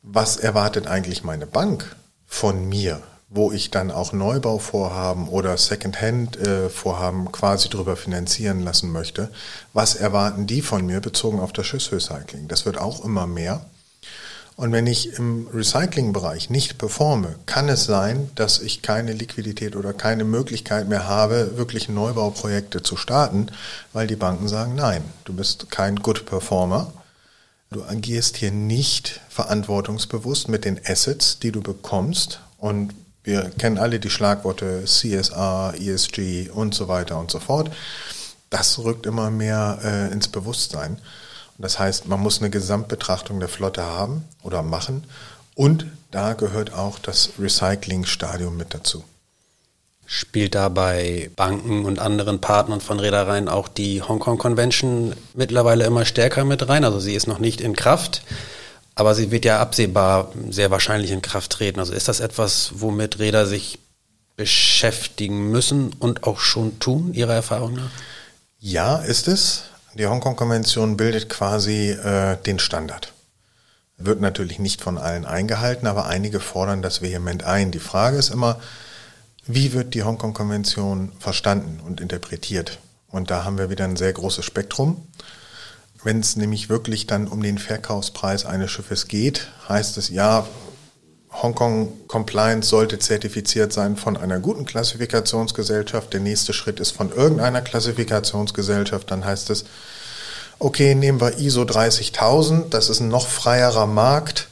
Was 0.03 0.37
erwartet 0.37 0.87
eigentlich 0.89 1.23
meine 1.23 1.47
Bank 1.47 1.95
von 2.27 2.69
mir? 2.69 3.01
Wo 3.33 3.53
ich 3.53 3.71
dann 3.71 3.93
auch 3.93 4.13
Neubauvorhaben 4.13 5.29
oder 5.29 5.57
Secondhand-Vorhaben 5.57 7.27
äh, 7.27 7.31
quasi 7.31 7.69
drüber 7.69 7.97
finanzieren 7.97 8.61
lassen 8.61 8.91
möchte. 8.91 9.31
Was 9.73 9.95
erwarten 9.95 10.49
die 10.49 10.63
von 10.63 10.85
mir 10.85 11.01
bezogen 11.01 11.39
auf 11.39 11.53
das 11.53 11.67
Schiffsrecycling? 11.67 12.49
Das 12.49 12.67
wird 12.67 12.77
auch 12.77 13.05
immer 13.05 13.29
mehr. 13.29 13.65
Und 14.57 14.73
wenn 14.73 14.89
ich 14.89 15.15
im 15.15 15.47
Recyclingbereich 15.55 16.51
nicht 16.51 16.77
performe, 16.77 17.37
kann 17.47 17.69
es 17.69 17.85
sein, 17.85 18.31
dass 18.35 18.59
ich 18.59 18.83
keine 18.83 19.13
Liquidität 19.13 19.77
oder 19.77 19.95
keine 19.95 20.25
Möglichkeit 20.25 20.89
mehr 20.89 21.07
habe, 21.07 21.57
wirklich 21.57 21.89
Neubauprojekte 21.89 22.83
zu 22.83 22.97
starten, 22.97 23.47
weil 23.93 24.09
die 24.09 24.17
Banken 24.17 24.49
sagen, 24.49 24.75
nein, 24.75 25.03
du 25.25 25.33
bist 25.33 25.71
kein 25.71 25.97
Good 25.97 26.27
Performer. 26.27 26.93
Du 27.71 27.85
agierst 27.85 28.37
hier 28.37 28.51
nicht 28.51 29.21
verantwortungsbewusst 29.29 30.49
mit 30.49 30.65
den 30.65 30.81
Assets, 30.85 31.39
die 31.39 31.53
du 31.53 31.63
bekommst 31.63 32.41
und 32.59 32.93
wir 33.23 33.51
kennen 33.59 33.79
alle 33.79 34.01
die 34.01 34.11
Schlagworte 34.11 34.85
CSR, 34.85 35.75
ESG 35.79 36.51
und 36.51 36.75
so 36.75 36.89
weiter 36.89 37.19
und 37.19 37.31
so 37.31 37.39
fort. 37.39 37.71
Das 38.49 38.79
rückt 38.79 39.07
immer 39.07 39.31
mehr 39.31 39.79
äh, 39.85 40.13
ins 40.13 40.29
Bewusstsein. 40.29 40.93
Und 40.93 41.63
das 41.63 41.79
heißt, 41.79 42.09
man 42.09 42.21
muss 42.21 42.41
eine 42.41 42.51
Gesamtbetrachtung 42.51 43.39
der 43.39 43.49
Flotte 43.49 43.85
haben 43.85 44.25
oder 44.43 44.63
machen. 44.63 45.05
Und 45.55 45.87
da 46.11 46.33
gehört 46.33 46.73
auch 46.73 46.99
das 46.99 47.33
Recycling-Stadium 47.39 48.57
mit 48.57 48.73
dazu. 48.75 49.05
Spielt 50.07 50.57
da 50.57 50.69
bei 50.69 51.31
Banken 51.37 51.85
und 51.85 52.01
anderen 52.01 52.41
Partnern 52.41 52.81
von 52.81 52.99
Reedereien 52.99 53.49
auch 53.49 53.69
die 53.69 54.03
Hongkong 54.03 54.39
Convention 54.39 55.15
mittlerweile 55.35 55.85
immer 55.85 56.05
stärker 56.05 56.45
mit 56.45 56.69
rein? 56.69 56.85
Also 56.85 56.99
sie 56.99 57.15
ist 57.15 57.29
noch 57.29 57.39
nicht 57.39 57.61
in 57.61 57.77
Kraft. 57.77 58.23
Aber 59.01 59.15
sie 59.15 59.31
wird 59.31 59.47
ja 59.47 59.61
absehbar 59.61 60.31
sehr 60.51 60.71
wahrscheinlich 60.71 61.11
in 61.11 61.23
Kraft 61.23 61.53
treten. 61.53 61.81
Also 61.81 61.95
ist 61.95 62.09
das 62.09 62.21
etwas, 62.21 62.73
womit 62.75 63.19
Räder 63.19 63.47
sich 63.47 63.79
beschäftigen 64.37 65.51
müssen 65.51 65.95
und 65.99 66.25
auch 66.25 66.39
schon 66.39 66.79
tun, 66.81 67.15
Ihrer 67.15 67.33
Erfahrung 67.33 67.73
nach? 67.73 67.91
Ja, 68.59 68.97
ist 68.99 69.27
es. 69.27 69.63
Die 69.95 70.07
Hongkong-Konvention 70.07 70.99
bildet 70.99 71.31
quasi 71.31 71.93
äh, 71.93 72.37
den 72.45 72.59
Standard. 72.59 73.15
Wird 73.97 74.21
natürlich 74.21 74.59
nicht 74.59 74.83
von 74.83 74.99
allen 74.99 75.25
eingehalten, 75.25 75.87
aber 75.87 76.05
einige 76.05 76.39
fordern 76.39 76.83
das 76.83 77.01
vehement 77.01 77.43
ein. 77.43 77.71
Die 77.71 77.79
Frage 77.79 78.19
ist 78.19 78.29
immer, 78.29 78.61
wie 79.47 79.73
wird 79.73 79.95
die 79.95 80.03
Hongkong-Konvention 80.03 81.13
verstanden 81.19 81.81
und 81.81 82.03
interpretiert? 82.03 82.81
Und 83.09 83.31
da 83.31 83.45
haben 83.45 83.57
wir 83.57 83.71
wieder 83.71 83.87
ein 83.87 83.97
sehr 83.97 84.13
großes 84.13 84.45
Spektrum. 84.45 85.09
Wenn 86.03 86.21
es 86.21 86.37
nämlich 86.37 86.69
wirklich 86.69 87.07
dann 87.07 87.29
um 87.29 87.43
den 87.43 87.59
Verkaufspreis 87.59 88.47
eines 88.47 88.71
Schiffes 88.71 89.09
geht, 89.09 89.49
heißt 89.69 89.99
es 89.99 90.09
ja, 90.09 90.47
Hongkong 91.33 92.09
Compliance 92.09 92.69
sollte 92.69 92.99
zertifiziert 92.99 93.73
sein 93.73 93.97
von 93.97 94.17
einer 94.17 94.41
guten 94.41 94.65
Klassifikationsgesellschaft. 94.65 96.13
Der 96.13 96.21
nächste 96.21 96.53
Schritt 96.53 96.81
ist 96.81 96.91
von 96.91 97.13
irgendeiner 97.13 97.63
Klassifikationsgesellschaft. 97.63 99.11
Dann 99.11 99.25
heißt 99.25 99.51
es, 99.51 99.65
okay, 100.59 100.95
nehmen 100.95 101.21
wir 101.21 101.39
ISO 101.39 101.65
30000, 101.65 102.75
das 102.75 102.89
ist 102.89 103.01
ein 103.01 103.09
noch 103.09 103.29
freierer 103.29 103.87
Markt. 103.87 104.49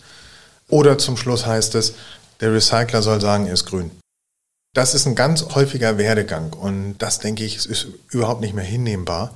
Oder 0.68 0.98
zum 0.98 1.16
Schluss 1.16 1.46
heißt 1.46 1.74
es, 1.74 1.94
der 2.40 2.52
Recycler 2.52 3.02
soll 3.02 3.20
sagen, 3.20 3.46
er 3.46 3.54
ist 3.54 3.66
grün. 3.66 3.90
Das 4.74 4.94
ist 4.94 5.06
ein 5.06 5.14
ganz 5.14 5.44
häufiger 5.54 5.98
Werdegang 5.98 6.52
und 6.52 6.98
das, 6.98 7.18
denke 7.18 7.44
ich, 7.44 7.56
ist 7.56 7.88
überhaupt 8.10 8.40
nicht 8.40 8.54
mehr 8.54 8.64
hinnehmbar. 8.64 9.34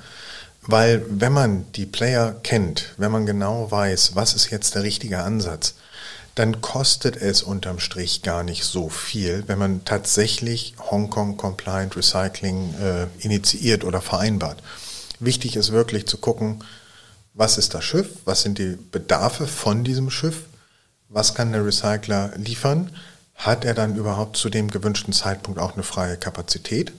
Weil 0.66 1.04
wenn 1.09 1.33
man 1.33 1.71
die 1.73 1.87
Player 1.87 2.37
kennt, 2.42 2.95
wenn 2.97 3.11
man 3.11 3.26
genau 3.26 3.71
weiß, 3.71 4.14
was 4.14 4.35
ist 4.35 4.50
jetzt 4.50 4.75
der 4.75 4.85
richtige 4.85 5.21
Ansatz, 5.23 5.75
dann 6.35 6.61
kostet 6.61 7.16
es 7.16 7.42
unterm 7.42 7.78
Strich 7.78 8.23
gar 8.23 8.42
nicht 8.42 8.64
so 8.64 8.88
viel, 8.88 9.45
wenn 9.49 9.59
man 9.59 9.85
tatsächlich 9.85 10.75
Hongkong 10.90 11.37
Compliant 11.37 11.97
Recycling 11.97 12.75
äh, 12.81 13.07
initiiert 13.19 13.85
oder 13.85 14.00
vereinbart. 14.00 14.62
Wichtig 15.21 15.57
ist 15.57 15.73
wirklich 15.73 16.07
zu 16.07 16.16
gucken, 16.16 16.64
was 17.35 17.59
ist 17.59 17.75
das 17.75 17.85
Schiff, 17.85 18.09
was 18.25 18.42
sind 18.42 18.59
die 18.59 18.78
Bedarfe 18.90 19.47
von 19.47 19.85
diesem 19.85 20.11
Schiff, 20.11 20.45
was 21.09 21.35
kann 21.35 21.52
der 21.52 21.66
Recycler 21.66 22.33
liefern, 22.37 22.90
hat 23.35 23.64
er 23.64 23.75
dann 23.75 23.97
überhaupt 23.97 24.37
zu 24.37 24.49
dem 24.49 24.71
gewünschten 24.71 25.12
Zeitpunkt 25.12 25.59
auch 25.59 25.75
eine 25.75 25.83
freie 25.83 26.16
Kapazität 26.16 26.92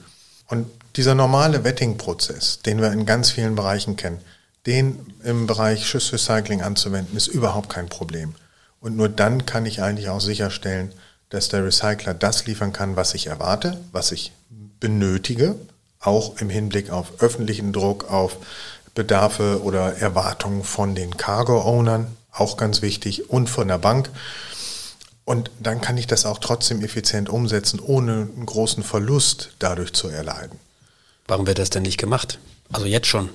und 0.48 0.66
dieser 0.96 1.14
normale 1.14 1.64
Wetting-Prozess, 1.64 2.60
den 2.60 2.80
wir 2.80 2.92
in 2.92 3.06
ganz 3.06 3.30
vielen 3.30 3.54
Bereichen 3.54 3.96
kennen, 3.96 4.20
den 4.66 5.12
im 5.24 5.46
Bereich 5.46 5.86
Schiffsrecycling 5.86 6.62
anzuwenden, 6.62 7.16
ist 7.16 7.26
überhaupt 7.26 7.68
kein 7.68 7.88
Problem. 7.88 8.34
Und 8.80 8.96
nur 8.96 9.08
dann 9.08 9.46
kann 9.46 9.66
ich 9.66 9.82
eigentlich 9.82 10.08
auch 10.08 10.20
sicherstellen, 10.20 10.92
dass 11.30 11.48
der 11.48 11.64
Recycler 11.64 12.14
das 12.14 12.46
liefern 12.46 12.72
kann, 12.72 12.96
was 12.96 13.14
ich 13.14 13.26
erwarte, 13.26 13.80
was 13.92 14.12
ich 14.12 14.32
benötige, 14.78 15.56
auch 16.00 16.38
im 16.38 16.50
Hinblick 16.50 16.90
auf 16.90 17.20
öffentlichen 17.20 17.72
Druck, 17.72 18.10
auf 18.10 18.36
Bedarfe 18.94 19.62
oder 19.62 19.96
Erwartungen 19.96 20.62
von 20.62 20.94
den 20.94 21.16
Cargo-Ownern, 21.16 22.06
auch 22.30 22.56
ganz 22.56 22.82
wichtig, 22.82 23.30
und 23.30 23.48
von 23.48 23.68
der 23.68 23.78
Bank. 23.78 24.10
Und 25.24 25.50
dann 25.58 25.80
kann 25.80 25.96
ich 25.96 26.06
das 26.06 26.26
auch 26.26 26.38
trotzdem 26.38 26.82
effizient 26.82 27.28
umsetzen, 27.28 27.80
ohne 27.80 28.28
einen 28.34 28.46
großen 28.46 28.82
Verlust 28.82 29.52
dadurch 29.58 29.92
zu 29.92 30.08
erleiden. 30.08 30.58
Warum 31.26 31.46
wird 31.46 31.58
das 31.58 31.70
denn 31.70 31.82
nicht 31.82 31.98
gemacht? 31.98 32.38
Also 32.72 32.86
jetzt 32.86 33.06
schon. 33.06 33.30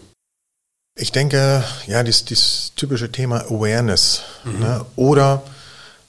Ich 0.96 1.12
denke, 1.12 1.63
ja, 1.88 2.03
dieses, 2.03 2.25
dieses 2.25 2.74
typische 2.75 3.12
Thema 3.12 3.46
Awareness. 3.46 4.22
Mhm. 4.43 4.60
Ne? 4.60 4.86
Oder 4.96 5.43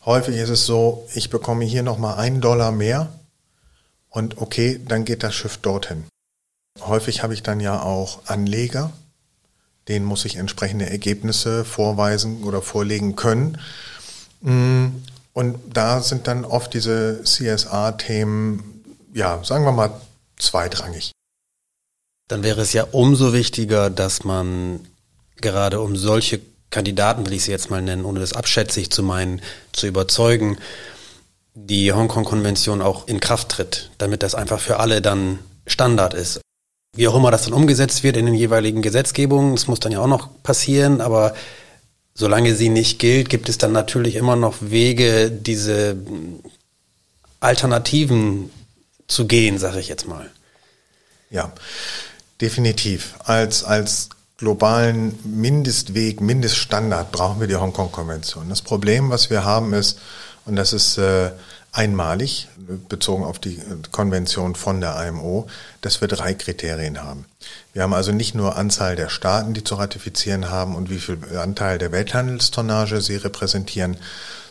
häufig 0.05 0.37
ist 0.37 0.51
es 0.51 0.67
so, 0.67 1.09
ich 1.15 1.31
bekomme 1.31 1.65
hier 1.65 1.83
nochmal 1.83 2.19
einen 2.19 2.41
Dollar 2.41 2.73
mehr 2.73 3.13
und 4.09 4.39
okay, 4.39 4.81
dann 4.87 5.05
geht 5.05 5.23
das 5.23 5.35
Schiff 5.35 5.59
dorthin. 5.59 6.05
Häufig 6.81 7.23
habe 7.23 7.35
ich 7.35 7.43
dann 7.43 7.61
ja 7.61 7.83
auch 7.83 8.27
Anleger, 8.27 8.93
denen 9.89 10.05
muss 10.05 10.25
ich 10.25 10.37
entsprechende 10.37 10.91
Ergebnisse 10.91 11.65
vorweisen 11.65 12.43
oder 12.43 12.61
vorlegen 12.61 13.17
können. 13.17 13.59
Und 15.33 15.59
da 15.73 16.01
sind 16.01 16.27
dann 16.27 16.45
oft 16.45 16.75
diese 16.75 17.23
CSR-Themen, 17.23 18.85
ja, 19.15 19.43
sagen 19.45 19.65
wir 19.65 19.73
mal, 19.73 19.93
zweitrangig. 20.39 21.13
Dann 22.29 22.43
wäre 22.43 22.61
es 22.61 22.73
ja 22.73 22.87
umso 22.93 23.33
wichtiger, 23.33 23.91
dass 23.91 24.25
man 24.25 24.87
gerade 25.41 25.81
um 25.81 25.97
solche 25.97 26.41
Kandidaten, 26.71 27.27
will 27.27 27.33
ich 27.33 27.45
sie 27.45 27.51
jetzt 27.51 27.71
mal 27.71 27.83
nennen, 27.83 28.05
ohne 28.05 28.21
das 28.21 28.33
abschätzig 28.33 28.91
zu 28.91 29.03
meinen, 29.03 29.43
zu 29.73 29.87
überzeugen, 29.87 30.59
die 31.55 31.93
Hongkong-Konvention 31.93 32.81
auch 32.81 33.09
in 33.09 33.21
Kraft 33.21 33.51
tritt, 33.51 33.91
damit 33.99 34.23
das 34.23 34.35
einfach 34.35 34.61
für 34.61 34.79
alle 34.79 35.03
dann 35.03 35.41
Standard 35.67 36.15
ist. 36.15 36.41
Wie 36.97 37.09
auch 37.09 37.17
immer 37.17 37.31
das 37.31 37.45
dann 37.45 37.53
umgesetzt 37.53 38.03
wird 38.03 38.17
in 38.17 38.27
den 38.27 38.35
jeweiligen 38.35 38.83
Gesetzgebungen, 38.83 39.55
das 39.55 39.67
muss 39.67 39.81
dann 39.81 39.93
ja 39.93 40.01
auch 40.01 40.07
noch 40.07 40.29
passieren, 40.43 41.01
aber 41.01 41.35
solange 42.21 42.55
sie 42.55 42.69
nicht 42.69 42.99
gilt, 42.99 43.31
gibt 43.31 43.49
es 43.49 43.57
dann 43.57 43.73
natürlich 43.73 44.15
immer 44.15 44.37
noch 44.37 44.57
Wege, 44.61 45.31
diese 45.31 45.97
Alternativen 47.41 48.51
zu 49.09 49.27
gehen, 49.27 49.59
sage 49.59 49.81
ich 49.81 49.89
jetzt 49.89 50.07
mal. 50.07 50.31
Ja, 51.31 51.53
definitiv. 52.43 53.15
Als, 53.25 53.65
als 53.65 54.11
globalen 54.37 55.19
Mindestweg, 55.25 56.21
Mindeststandard 56.21 57.11
brauchen 57.11 57.41
wir 57.41 57.47
die 57.47 57.57
Hongkong-Konvention. 57.57 58.51
Das 58.51 58.61
Problem, 58.61 59.09
was 59.09 59.31
wir 59.31 59.45
haben, 59.45 59.73
ist, 59.73 59.99
und 60.45 60.57
das 60.57 60.75
ist 60.75 60.99
äh, 60.99 61.31
einmalig, 61.73 62.49
bezogen 62.89 63.25
auf 63.25 63.39
die 63.39 63.61
Konvention 63.93 64.55
von 64.55 64.81
der 64.81 65.07
IMO, 65.07 65.47
dass 65.81 66.01
wir 66.01 66.09
drei 66.09 66.35
Kriterien 66.35 67.03
haben. 67.03 67.25
Wir 67.73 67.83
haben 67.83 67.95
also 67.95 68.13
nicht 68.13 68.35
nur 68.35 68.57
Anzahl 68.57 68.97
der 68.97 69.09
Staaten, 69.09 69.55
die 69.55 69.65
zu 69.65 69.77
ratifizieren 69.77 70.51
haben 70.51 70.75
und 70.75 70.91
wie 70.91 70.99
viel 70.99 71.19
Anteil 71.37 71.79
der 71.79 71.93
Welthandelstonnage 71.93 73.01
sie 73.01 73.17
repräsentieren, 73.17 73.97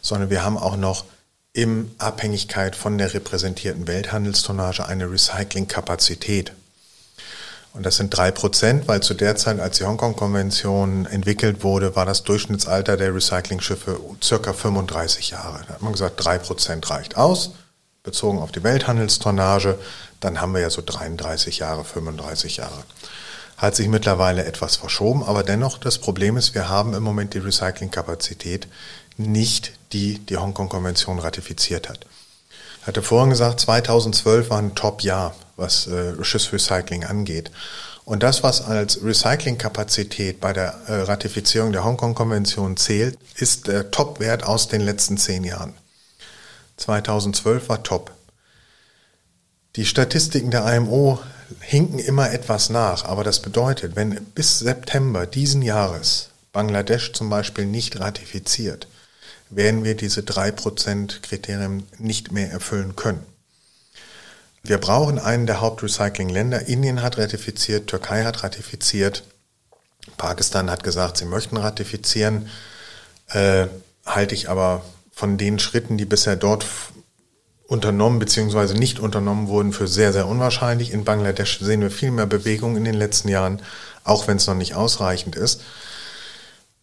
sondern 0.02 0.30
wir 0.30 0.44
haben 0.44 0.58
auch 0.58 0.78
noch 0.78 1.06
in 1.52 1.92
Abhängigkeit 1.98 2.76
von 2.76 2.98
der 2.98 3.14
repräsentierten 3.14 3.88
Welthandelstonnage 3.88 4.86
eine 4.86 5.12
Recyclingkapazität. 5.12 6.54
Und 7.74 7.86
das 7.86 7.98
sind 7.98 8.10
drei 8.10 8.32
Prozent, 8.32 8.88
weil 8.88 9.02
zu 9.02 9.14
der 9.14 9.36
Zeit, 9.36 9.60
als 9.60 9.78
die 9.78 9.86
Hongkong-Konvention 9.86 11.06
entwickelt 11.06 11.64
wurde, 11.64 11.96
war 11.96 12.06
das 12.06 12.24
Durchschnittsalter 12.24 12.98
der 12.98 13.14
Recyclingschiffe 13.14 14.00
circa 14.24 14.54
35 14.54 15.30
Jahre. 15.30 15.62
Da 15.68 15.76
hat 15.76 15.82
man 15.82 15.94
gesagt, 15.94 16.24
drei 16.24 16.40
Prozent 16.40 16.90
reicht 16.90 17.16
aus, 17.16 17.52
bezogen 18.04 18.40
auf 18.40 18.52
die 18.52 18.64
Welthandelstonnage. 18.64 19.78
Dann 20.20 20.42
haben 20.42 20.54
wir 20.54 20.62
ja 20.62 20.70
so 20.72 20.82
33 20.84 21.60
Jahre, 21.60 21.86
35 21.86 22.58
Jahre. 22.58 22.84
Hat 23.58 23.76
sich 23.76 23.88
mittlerweile 23.88 24.46
etwas 24.46 24.78
verschoben, 24.78 25.24
aber 25.24 25.44
dennoch 25.44 25.78
das 25.78 26.00
Problem 26.00 26.38
ist, 26.38 26.56
wir 26.56 26.70
haben 26.70 26.94
im 26.94 27.04
Moment 27.04 27.34
die 27.34 27.40
Recyclingkapazität 27.40 28.68
nicht, 29.18 29.74
die 29.92 30.18
die 30.20 30.38
Hongkong-Konvention 30.38 31.20
ratifiziert 31.20 31.88
hat. 31.88 32.06
Hatte 32.84 33.02
vorhin 33.02 33.30
gesagt, 33.30 33.60
2012 33.60 34.50
war 34.50 34.60
ein 34.60 34.76
Top-Jahr, 34.76 35.36
was 35.56 35.88
äh, 35.88 36.24
Schiffsrecycling 36.24 37.04
angeht. 37.04 37.52
Und 38.06 38.24
das, 38.24 38.42
was 38.42 38.62
als 38.62 39.04
Recyclingkapazität 39.04 40.40
bei 40.40 40.54
der 40.54 40.74
äh, 40.88 41.02
Ratifizierung 41.02 41.72
der 41.72 41.84
Hongkong-Konvention 41.84 42.78
zählt, 42.78 43.18
ist 43.36 43.68
der 43.68 43.92
Top-Wert 43.92 44.44
aus 44.44 44.68
den 44.68 44.82
letzten 44.82 45.18
zehn 45.18 45.44
Jahren. 45.44 45.74
2012 46.78 47.70
war 47.70 47.84
top. 47.84 48.12
Die 49.76 49.86
Statistiken 49.86 50.50
der 50.50 50.66
IMO 50.74 51.20
hinken 51.60 52.00
immer 52.00 52.32
etwas 52.32 52.70
nach, 52.70 53.06
aber 53.06 53.24
das 53.24 53.42
bedeutet, 53.42 53.96
wenn 53.96 54.16
bis 54.34 54.60
September 54.60 55.28
diesen 55.28 55.62
Jahres 55.62 56.30
Bangladesch 56.52 57.14
zum 57.14 57.30
Beispiel 57.30 57.66
nicht 57.66 58.00
ratifiziert, 58.00 58.88
werden 59.50 59.84
wir 59.84 59.96
diese 59.96 60.22
3%-Kriterien 60.22 61.84
nicht 61.98 62.32
mehr 62.32 62.52
erfüllen 62.52 62.96
können. 62.96 63.26
Wir 64.62 64.78
brauchen 64.78 65.20
einen 65.20 65.48
der 65.48 65.62
Hauptrecycling-Länder. 65.62 66.68
Indien 66.68 67.02
hat 67.02 67.18
ratifiziert, 67.18 67.88
Türkei 67.88 68.24
hat 68.24 68.44
ratifiziert, 68.44 69.24
Pakistan 70.18 70.70
hat 70.70 70.84
gesagt, 70.84 71.18
sie 71.18 71.26
möchten 71.26 71.58
ratifizieren. 71.58 72.50
Äh, 73.28 73.68
halte 74.06 74.36
ich 74.36 74.50
aber 74.50 74.84
von 75.12 75.38
den 75.38 75.60
Schritten, 75.60 75.98
die 75.98 76.06
bisher 76.06 76.36
dort 76.36 76.66
unternommen 77.68 78.20
bzw. 78.20 78.74
nicht 78.74 79.00
unternommen 79.00 79.48
wurden, 79.48 79.74
für 79.74 79.88
sehr, 79.88 80.12
sehr 80.12 80.28
unwahrscheinlich. 80.28 80.92
In 80.92 81.06
Bangladesch 81.06 81.60
sehen 81.60 81.82
wir 81.82 81.92
viel 81.92 82.12
mehr 82.12 82.26
Bewegung 82.26 82.76
in 82.76 82.84
den 82.84 82.96
letzten 82.96 83.30
Jahren, 83.30 83.62
auch 84.04 84.28
wenn 84.28 84.38
es 84.38 84.48
noch 84.48 84.56
nicht 84.56 84.74
ausreichend 84.74 85.36
ist. 85.36 85.62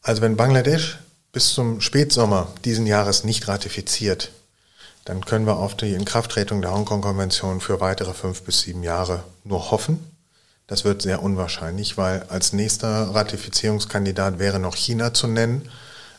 Also 0.00 0.22
wenn 0.22 0.36
Bangladesch 0.36 0.98
bis 1.36 1.52
zum 1.52 1.82
Spätsommer 1.82 2.48
diesen 2.64 2.86
Jahres 2.86 3.22
nicht 3.22 3.46
ratifiziert, 3.46 4.32
dann 5.04 5.22
können 5.22 5.44
wir 5.46 5.58
auf 5.58 5.76
die 5.76 5.92
Inkrafttretung 5.92 6.62
der 6.62 6.72
Hongkong-Konvention 6.72 7.60
für 7.60 7.78
weitere 7.78 8.14
fünf 8.14 8.40
bis 8.40 8.62
sieben 8.62 8.82
Jahre 8.82 9.22
nur 9.44 9.70
hoffen. 9.70 9.98
Das 10.66 10.86
wird 10.86 11.02
sehr 11.02 11.22
unwahrscheinlich, 11.22 11.98
weil 11.98 12.22
als 12.30 12.54
nächster 12.54 13.14
Ratifizierungskandidat 13.14 14.38
wäre 14.38 14.58
noch 14.58 14.76
China 14.76 15.12
zu 15.12 15.26
nennen. 15.26 15.68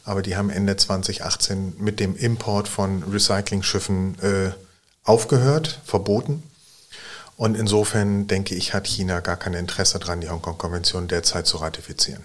Aber 0.03 0.21
die 0.21 0.38
haben 0.38 0.51
Ende 0.51 0.77
2018 0.77 1.77
mit 1.80 1.99
dem 1.99 2.15
Import 2.15 2.67
von 2.67 3.01
Recyclingschiffen 3.01 4.19
äh, 4.21 4.51
aufgehört, 5.03 5.80
verboten. 5.84 6.43
Und 7.38 7.56
insofern 7.56 8.27
denke 8.27 8.53
ich, 8.53 8.75
hat 8.75 8.86
China 8.86 9.21
gar 9.21 9.38
kein 9.38 9.56
Interesse 9.56 9.97
daran, 9.97 10.21
die 10.21 10.30
Hongkong-Konvention 10.30 11.08
derzeit 11.08 11.47
zu 11.47 11.58
ratifizieren. 11.58 12.23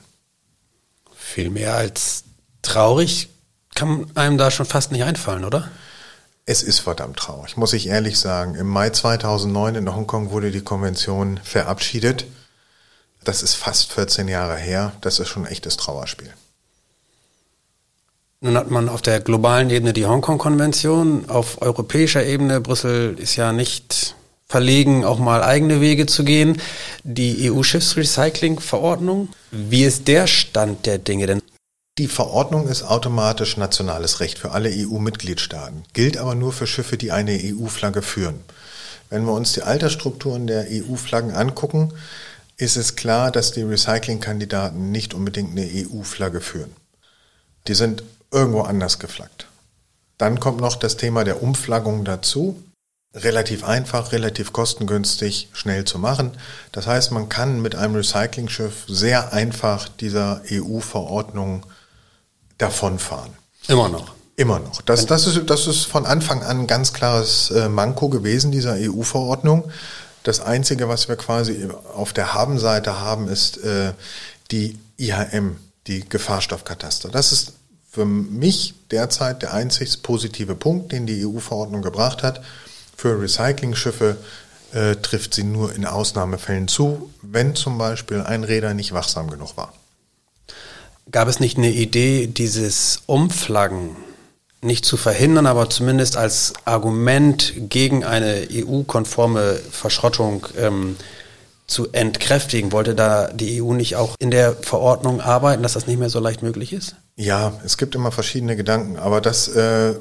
Viel 1.16 1.48
mehr 1.48 1.76
als 1.76 2.24
Traurig 2.62 3.28
kann 3.74 4.06
einem 4.14 4.38
da 4.38 4.50
schon 4.50 4.66
fast 4.66 4.92
nicht 4.92 5.04
einfallen, 5.04 5.44
oder? 5.44 5.70
Es 6.44 6.62
ist 6.62 6.80
verdammt 6.80 7.16
traurig, 7.18 7.56
muss 7.56 7.72
ich 7.72 7.86
ehrlich 7.86 8.18
sagen. 8.18 8.54
Im 8.56 8.66
Mai 8.66 8.90
2009 8.90 9.76
in 9.76 9.94
Hongkong 9.94 10.30
wurde 10.30 10.50
die 10.50 10.62
Konvention 10.62 11.38
verabschiedet. 11.44 12.26
Das 13.24 13.42
ist 13.42 13.54
fast 13.54 13.92
14 13.92 14.26
Jahre 14.26 14.56
her. 14.56 14.92
Das 15.00 15.20
ist 15.20 15.28
schon 15.28 15.44
ein 15.44 15.52
echtes 15.52 15.76
Trauerspiel. 15.76 16.32
Nun 18.40 18.56
hat 18.56 18.72
man 18.72 18.88
auf 18.88 19.02
der 19.02 19.20
globalen 19.20 19.70
Ebene 19.70 19.92
die 19.92 20.06
Hongkong-Konvention. 20.06 21.28
Auf 21.30 21.62
europäischer 21.62 22.24
Ebene, 22.24 22.60
Brüssel 22.60 23.16
ist 23.16 23.36
ja 23.36 23.52
nicht 23.52 24.16
verlegen, 24.48 25.04
auch 25.04 25.20
mal 25.20 25.44
eigene 25.44 25.80
Wege 25.80 26.06
zu 26.06 26.24
gehen. 26.24 26.60
Die 27.04 27.52
EU-Schiffsrecycling-Verordnung. 27.52 29.28
Wie 29.52 29.84
ist 29.84 30.08
der 30.08 30.26
Stand 30.26 30.86
der 30.86 30.98
Dinge? 30.98 31.28
Denn 31.28 31.42
die 31.98 32.08
Verordnung 32.08 32.68
ist 32.68 32.84
automatisch 32.84 33.58
nationales 33.58 34.20
Recht 34.20 34.38
für 34.38 34.52
alle 34.52 34.70
EU-Mitgliedstaaten, 34.70 35.84
gilt 35.92 36.16
aber 36.16 36.34
nur 36.34 36.52
für 36.52 36.66
Schiffe, 36.66 36.96
die 36.96 37.12
eine 37.12 37.38
EU-Flagge 37.38 38.00
führen. 38.00 38.40
Wenn 39.10 39.26
wir 39.26 39.32
uns 39.32 39.52
die 39.52 39.62
Altersstrukturen 39.62 40.46
der 40.46 40.68
EU-Flaggen 40.70 41.32
angucken, 41.32 41.92
ist 42.56 42.76
es 42.76 42.96
klar, 42.96 43.30
dass 43.30 43.52
die 43.52 43.62
Recycling-Kandidaten 43.62 44.90
nicht 44.90 45.12
unbedingt 45.12 45.50
eine 45.50 45.68
EU-Flagge 45.70 46.40
führen. 46.40 46.72
Die 47.68 47.74
sind 47.74 48.02
irgendwo 48.30 48.62
anders 48.62 48.98
geflaggt. 48.98 49.48
Dann 50.16 50.40
kommt 50.40 50.62
noch 50.62 50.76
das 50.76 50.96
Thema 50.96 51.24
der 51.24 51.42
Umflaggung 51.42 52.06
dazu. 52.06 52.62
Relativ 53.14 53.64
einfach, 53.64 54.12
relativ 54.12 54.54
kostengünstig, 54.54 55.50
schnell 55.52 55.84
zu 55.84 55.98
machen. 55.98 56.30
Das 56.70 56.86
heißt, 56.86 57.12
man 57.12 57.28
kann 57.28 57.60
mit 57.60 57.74
einem 57.74 57.96
Recycling-Schiff 57.96 58.84
sehr 58.88 59.34
einfach 59.34 59.88
dieser 59.88 60.40
EU-Verordnung 60.50 61.66
davonfahren. 62.62 63.32
Immer 63.68 63.88
noch. 63.88 64.14
Immer 64.36 64.60
noch. 64.60 64.80
Das, 64.82 65.06
das, 65.06 65.26
ist, 65.26 65.50
das 65.50 65.66
ist 65.66 65.84
von 65.84 66.06
Anfang 66.06 66.42
an 66.42 66.60
ein 66.60 66.66
ganz 66.66 66.92
klares 66.92 67.50
äh, 67.50 67.68
Manko 67.68 68.08
gewesen, 68.08 68.50
dieser 68.50 68.76
EU-Verordnung. 68.78 69.70
Das 70.22 70.40
Einzige, 70.40 70.88
was 70.88 71.08
wir 71.08 71.16
quasi 71.16 71.68
auf 71.94 72.12
der 72.12 72.32
Habenseite 72.32 73.00
haben, 73.00 73.28
ist 73.28 73.58
äh, 73.58 73.92
die 74.50 74.78
IHM, 74.96 75.56
die 75.86 76.08
Gefahrstoffkataster. 76.08 77.10
Das 77.10 77.32
ist 77.32 77.52
für 77.90 78.06
mich 78.06 78.74
derzeit 78.90 79.42
der 79.42 79.52
einzig 79.52 80.02
positive 80.02 80.54
Punkt, 80.54 80.92
den 80.92 81.06
die 81.06 81.26
EU-Verordnung 81.26 81.82
gebracht 81.82 82.22
hat. 82.22 82.42
Für 82.96 83.20
Recyclingschiffe 83.20 84.16
äh, 84.72 84.96
trifft 84.96 85.34
sie 85.34 85.44
nur 85.44 85.74
in 85.74 85.84
Ausnahmefällen 85.84 86.68
zu, 86.68 87.10
wenn 87.20 87.54
zum 87.54 87.76
Beispiel 87.76 88.22
ein 88.22 88.44
Räder 88.44 88.72
nicht 88.72 88.92
wachsam 88.92 89.28
genug 89.28 89.56
war. 89.56 89.74
Gab 91.10 91.28
es 91.28 91.40
nicht 91.40 91.58
eine 91.58 91.70
Idee, 91.70 92.26
dieses 92.26 93.02
Umflaggen 93.06 93.96
nicht 94.62 94.84
zu 94.84 94.96
verhindern, 94.96 95.46
aber 95.46 95.68
zumindest 95.68 96.16
als 96.16 96.52
Argument 96.64 97.52
gegen 97.68 98.04
eine 98.04 98.46
EU-konforme 98.52 99.60
Verschrottung 99.70 100.46
ähm, 100.56 100.96
zu 101.66 101.90
entkräftigen? 101.92 102.70
Wollte 102.72 102.94
da 102.94 103.28
die 103.32 103.60
EU 103.60 103.72
nicht 103.72 103.96
auch 103.96 104.14
in 104.20 104.30
der 104.30 104.54
Verordnung 104.54 105.20
arbeiten, 105.20 105.62
dass 105.62 105.72
das 105.72 105.86
nicht 105.86 105.98
mehr 105.98 106.10
so 106.10 106.20
leicht 106.20 106.42
möglich 106.42 106.72
ist? 106.72 106.94
Ja, 107.16 107.54
es 107.64 107.76
gibt 107.76 107.94
immer 107.94 108.12
verschiedene 108.12 108.56
Gedanken, 108.56 108.96
aber 108.96 109.20
das 109.20 109.48
äh, 109.48 109.94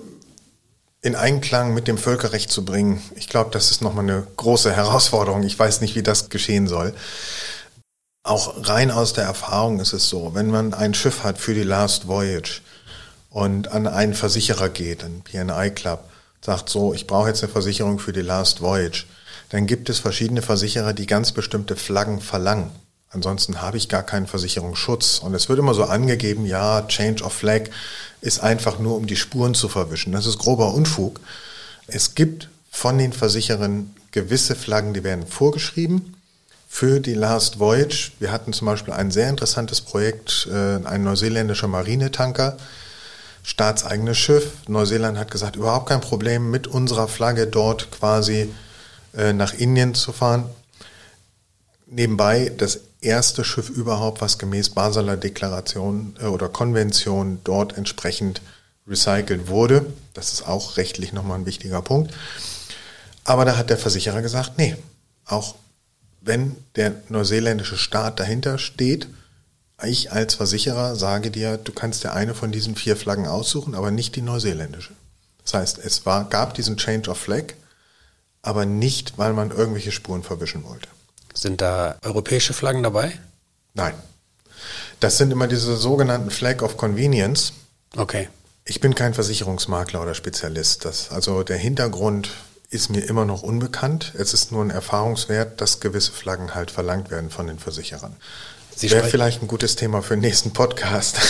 in 1.01 1.15
Einklang 1.15 1.73
mit 1.73 1.87
dem 1.87 1.97
Völkerrecht 1.97 2.51
zu 2.51 2.63
bringen, 2.63 3.01
ich 3.15 3.27
glaube, 3.27 3.49
das 3.51 3.71
ist 3.71 3.81
nochmal 3.81 4.03
eine 4.03 4.27
große 4.37 4.71
Herausforderung. 4.71 5.43
Ich 5.43 5.57
weiß 5.57 5.81
nicht, 5.81 5.95
wie 5.95 6.03
das 6.03 6.29
geschehen 6.29 6.67
soll. 6.67 6.93
Auch 8.23 8.67
rein 8.67 8.91
aus 8.91 9.13
der 9.13 9.23
Erfahrung 9.23 9.79
ist 9.79 9.93
es 9.93 10.07
so, 10.07 10.35
wenn 10.35 10.51
man 10.51 10.75
ein 10.75 10.93
Schiff 10.93 11.23
hat 11.23 11.39
für 11.39 11.55
die 11.55 11.63
Last 11.63 12.07
Voyage 12.07 12.61
und 13.31 13.69
an 13.69 13.87
einen 13.87 14.13
Versicherer 14.13 14.69
geht, 14.69 15.03
ein 15.03 15.23
PNI 15.23 15.71
Club, 15.71 16.07
sagt 16.39 16.69
so, 16.69 16.93
ich 16.93 17.07
brauche 17.07 17.29
jetzt 17.29 17.41
eine 17.43 17.51
Versicherung 17.51 17.97
für 17.97 18.13
die 18.13 18.21
Last 18.21 18.61
Voyage, 18.61 19.05
dann 19.49 19.65
gibt 19.65 19.89
es 19.89 19.97
verschiedene 19.97 20.43
Versicherer, 20.43 20.93
die 20.93 21.07
ganz 21.07 21.31
bestimmte 21.31 21.75
Flaggen 21.75 22.21
verlangen. 22.21 22.69
Ansonsten 23.09 23.59
habe 23.59 23.77
ich 23.77 23.89
gar 23.89 24.03
keinen 24.03 24.27
Versicherungsschutz. 24.27 25.19
Und 25.19 25.33
es 25.33 25.49
wird 25.49 25.59
immer 25.59 25.73
so 25.73 25.83
angegeben, 25.83 26.45
ja, 26.45 26.83
Change 26.87 27.23
of 27.23 27.33
Flag 27.33 27.63
ist 28.21 28.39
einfach 28.39 28.79
nur, 28.79 28.95
um 28.95 29.07
die 29.07 29.17
Spuren 29.17 29.55
zu 29.55 29.67
verwischen. 29.67 30.13
Das 30.13 30.27
ist 30.27 30.37
grober 30.37 30.73
Unfug. 30.73 31.19
Es 31.87 32.15
gibt 32.15 32.49
von 32.69 32.97
den 32.97 33.11
Versicherern 33.11 33.93
gewisse 34.11 34.55
Flaggen, 34.55 34.93
die 34.93 35.03
werden 35.03 35.27
vorgeschrieben 35.27 36.15
für 36.73 37.01
die 37.01 37.15
Last 37.15 37.59
Voyage. 37.59 38.13
Wir 38.19 38.31
hatten 38.31 38.53
zum 38.53 38.65
Beispiel 38.65 38.93
ein 38.93 39.11
sehr 39.11 39.27
interessantes 39.29 39.81
Projekt, 39.81 40.47
äh, 40.49 40.79
ein 40.85 41.03
neuseeländischer 41.03 41.67
Marinetanker, 41.67 42.57
staatseigenes 43.43 44.17
Schiff. 44.17 44.53
Neuseeland 44.69 45.17
hat 45.17 45.29
gesagt, 45.29 45.57
überhaupt 45.57 45.89
kein 45.89 45.99
Problem, 45.99 46.49
mit 46.49 46.67
unserer 46.67 47.09
Flagge 47.09 47.45
dort 47.45 47.91
quasi 47.91 48.49
äh, 49.13 49.33
nach 49.33 49.53
Indien 49.53 49.93
zu 49.95 50.13
fahren. 50.13 50.45
Nebenbei 51.87 52.53
das 52.57 52.79
erste 53.01 53.43
Schiff 53.43 53.69
überhaupt, 53.69 54.21
was 54.21 54.37
gemäß 54.37 54.69
Baseler 54.69 55.17
Deklaration 55.17 56.15
äh, 56.21 56.27
oder 56.27 56.47
Konvention 56.47 57.41
dort 57.43 57.77
entsprechend 57.77 58.41
recycelt 58.87 59.49
wurde. 59.49 59.87
Das 60.13 60.31
ist 60.31 60.47
auch 60.47 60.77
rechtlich 60.77 61.11
nochmal 61.11 61.39
ein 61.39 61.45
wichtiger 61.45 61.81
Punkt. 61.81 62.13
Aber 63.25 63.43
da 63.43 63.57
hat 63.57 63.69
der 63.69 63.77
Versicherer 63.77 64.21
gesagt, 64.21 64.53
nee, 64.57 64.77
auch 65.25 65.55
wenn 66.21 66.55
der 66.75 66.93
neuseeländische 67.09 67.77
Staat 67.77 68.19
dahinter 68.19 68.57
steht, 68.57 69.07
ich 69.83 70.11
als 70.11 70.35
Versicherer 70.35 70.95
sage 70.95 71.31
dir, 71.31 71.57
du 71.57 71.71
kannst 71.71 72.03
dir 72.03 72.13
eine 72.13 72.35
von 72.35 72.51
diesen 72.51 72.75
vier 72.75 72.95
Flaggen 72.95 73.27
aussuchen, 73.27 73.73
aber 73.73 73.89
nicht 73.89 74.15
die 74.15 74.21
neuseeländische. 74.21 74.93
Das 75.43 75.55
heißt, 75.55 75.79
es 75.79 76.05
war, 76.05 76.29
gab 76.29 76.53
diesen 76.53 76.77
Change 76.77 77.09
of 77.09 77.17
Flag, 77.17 77.55
aber 78.43 78.65
nicht, 78.65 79.17
weil 79.17 79.33
man 79.33 79.49
irgendwelche 79.49 79.91
Spuren 79.91 80.21
verwischen 80.23 80.63
wollte. 80.63 80.87
Sind 81.33 81.61
da 81.61 81.97
europäische 82.03 82.53
Flaggen 82.53 82.83
dabei? 82.83 83.17
Nein. 83.73 83.95
Das 84.99 85.17
sind 85.17 85.31
immer 85.31 85.47
diese 85.47 85.75
sogenannten 85.77 86.29
Flag 86.29 86.61
of 86.61 86.77
Convenience. 86.77 87.53
Okay. 87.97 88.29
Ich 88.65 88.79
bin 88.79 88.93
kein 88.93 89.15
Versicherungsmakler 89.15 90.01
oder 90.01 90.13
Spezialist. 90.13 90.85
Das, 90.85 91.11
also 91.11 91.41
der 91.41 91.57
Hintergrund 91.57 92.29
ist 92.71 92.89
mir 92.89 93.01
immer 93.01 93.25
noch 93.25 93.43
unbekannt. 93.43 94.13
Es 94.17 94.33
ist 94.33 94.51
nur 94.51 94.63
ein 94.63 94.69
Erfahrungswert, 94.69 95.59
dass 95.59 95.81
gewisse 95.81 96.13
Flaggen 96.13 96.55
halt 96.55 96.71
verlangt 96.71 97.11
werden 97.11 97.29
von 97.29 97.45
den 97.45 97.59
Versicherern. 97.59 98.15
Wäre 98.79 99.03
vielleicht 99.03 99.43
ein 99.43 99.47
gutes 99.47 99.75
Thema 99.75 100.01
für 100.01 100.15
den 100.15 100.21
nächsten 100.21 100.51
Podcast. 100.53 101.19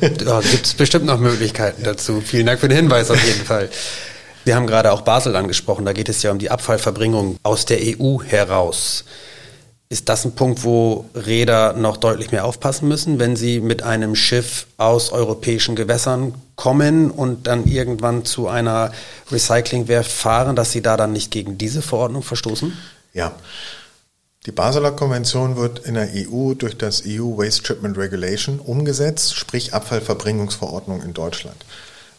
Da 0.00 0.40
gibt 0.40 0.64
es 0.64 0.72
bestimmt 0.72 1.04
noch 1.04 1.18
Möglichkeiten 1.18 1.82
dazu. 1.82 2.22
Vielen 2.24 2.46
Dank 2.46 2.60
für 2.60 2.68
den 2.68 2.76
Hinweis 2.76 3.10
auf 3.10 3.22
jeden 3.22 3.44
Fall. 3.44 3.68
Wir 4.44 4.56
haben 4.56 4.66
gerade 4.66 4.92
auch 4.92 5.02
Basel 5.02 5.36
angesprochen. 5.36 5.84
Da 5.84 5.92
geht 5.92 6.08
es 6.08 6.22
ja 6.22 6.30
um 6.30 6.38
die 6.38 6.50
Abfallverbringung 6.50 7.36
aus 7.42 7.66
der 7.66 7.78
EU 7.82 8.22
heraus. 8.22 9.04
Ist 9.88 10.08
das 10.08 10.24
ein 10.24 10.32
Punkt, 10.32 10.64
wo 10.64 11.04
Räder 11.14 11.72
noch 11.74 11.96
deutlich 11.96 12.32
mehr 12.32 12.44
aufpassen 12.44 12.88
müssen, 12.88 13.20
wenn 13.20 13.36
sie 13.36 13.60
mit 13.60 13.84
einem 13.84 14.16
Schiff 14.16 14.66
aus 14.78 15.12
europäischen 15.12 15.76
Gewässern 15.76 16.34
kommen 16.56 17.12
und 17.12 17.46
dann 17.46 17.66
irgendwann 17.66 18.24
zu 18.24 18.48
einer 18.48 18.92
Recyclingwerft 19.30 20.10
fahren, 20.10 20.56
dass 20.56 20.72
sie 20.72 20.82
da 20.82 20.96
dann 20.96 21.12
nicht 21.12 21.30
gegen 21.30 21.56
diese 21.56 21.82
Verordnung 21.82 22.24
verstoßen? 22.24 22.76
Ja. 23.12 23.32
Die 24.46 24.52
Basler 24.52 24.92
Konvention 24.92 25.56
wird 25.56 25.80
in 25.80 25.94
der 25.94 26.08
EU 26.14 26.54
durch 26.54 26.76
das 26.76 27.02
EU 27.06 27.36
Waste 27.36 27.62
Treatment 27.62 27.96
Regulation 27.96 28.60
umgesetzt, 28.60 29.34
sprich 29.34 29.74
Abfallverbringungsverordnung 29.74 31.02
in 31.02 31.14
Deutschland. 31.14 31.64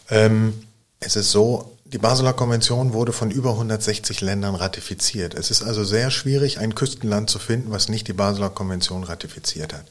Ähm, 0.09 0.53
es 0.99 1.15
ist 1.15 1.31
so, 1.31 1.76
die 1.93 1.97
Basler 1.97 2.33
Konvention 2.33 2.93
wurde 2.93 3.13
von 3.13 3.31
über 3.31 3.51
160 3.51 4.21
Ländern 4.21 4.55
ratifiziert. 4.55 5.33
Es 5.33 5.51
ist 5.51 5.63
also 5.63 5.83
sehr 5.83 6.11
schwierig, 6.11 6.59
ein 6.59 6.75
Küstenland 6.75 7.29
zu 7.29 7.39
finden, 7.39 7.71
was 7.71 7.87
nicht 7.87 8.07
die 8.07 8.13
Basler 8.13 8.49
Konvention 8.49 9.03
ratifiziert 9.03 9.73
hat. 9.73 9.85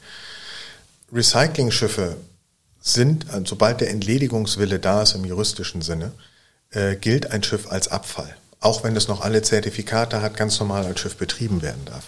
Recyclingschiffe 1.12 2.16
sind, 2.80 3.32
äh, 3.32 3.42
sobald 3.44 3.80
der 3.80 3.90
Entledigungswille 3.90 4.78
da 4.78 5.02
ist 5.02 5.14
im 5.14 5.24
juristischen 5.24 5.80
Sinne, 5.80 6.12
äh, 6.70 6.96
gilt 6.96 7.30
ein 7.30 7.42
Schiff 7.42 7.70
als 7.70 7.88
Abfall. 7.88 8.36
Auch 8.60 8.84
wenn 8.84 8.96
es 8.96 9.08
noch 9.08 9.22
alle 9.22 9.42
Zertifikate 9.42 10.20
hat, 10.20 10.36
ganz 10.36 10.58
normal 10.60 10.84
als 10.84 11.00
Schiff 11.00 11.16
betrieben 11.16 11.62
werden 11.62 11.84
darf. 11.86 12.04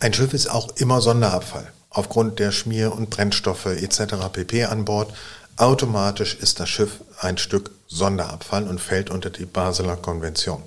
Ein 0.00 0.12
Schiff 0.12 0.34
ist 0.34 0.50
auch 0.50 0.76
immer 0.76 1.00
Sonderabfall. 1.00 1.72
Aufgrund 1.90 2.38
der 2.38 2.52
Schmier- 2.52 2.92
und 2.92 3.10
Brennstoffe 3.10 3.66
etc. 3.66 4.28
pp. 4.32 4.64
an 4.64 4.84
Bord 4.84 5.14
Automatisch 5.56 6.34
ist 6.34 6.60
das 6.60 6.68
Schiff 6.68 7.00
ein 7.18 7.38
Stück 7.38 7.70
Sonderabfall 7.88 8.68
und 8.68 8.80
fällt 8.80 9.10
unter 9.10 9.30
die 9.30 9.46
Basler 9.46 9.96
Konvention. 9.96 10.62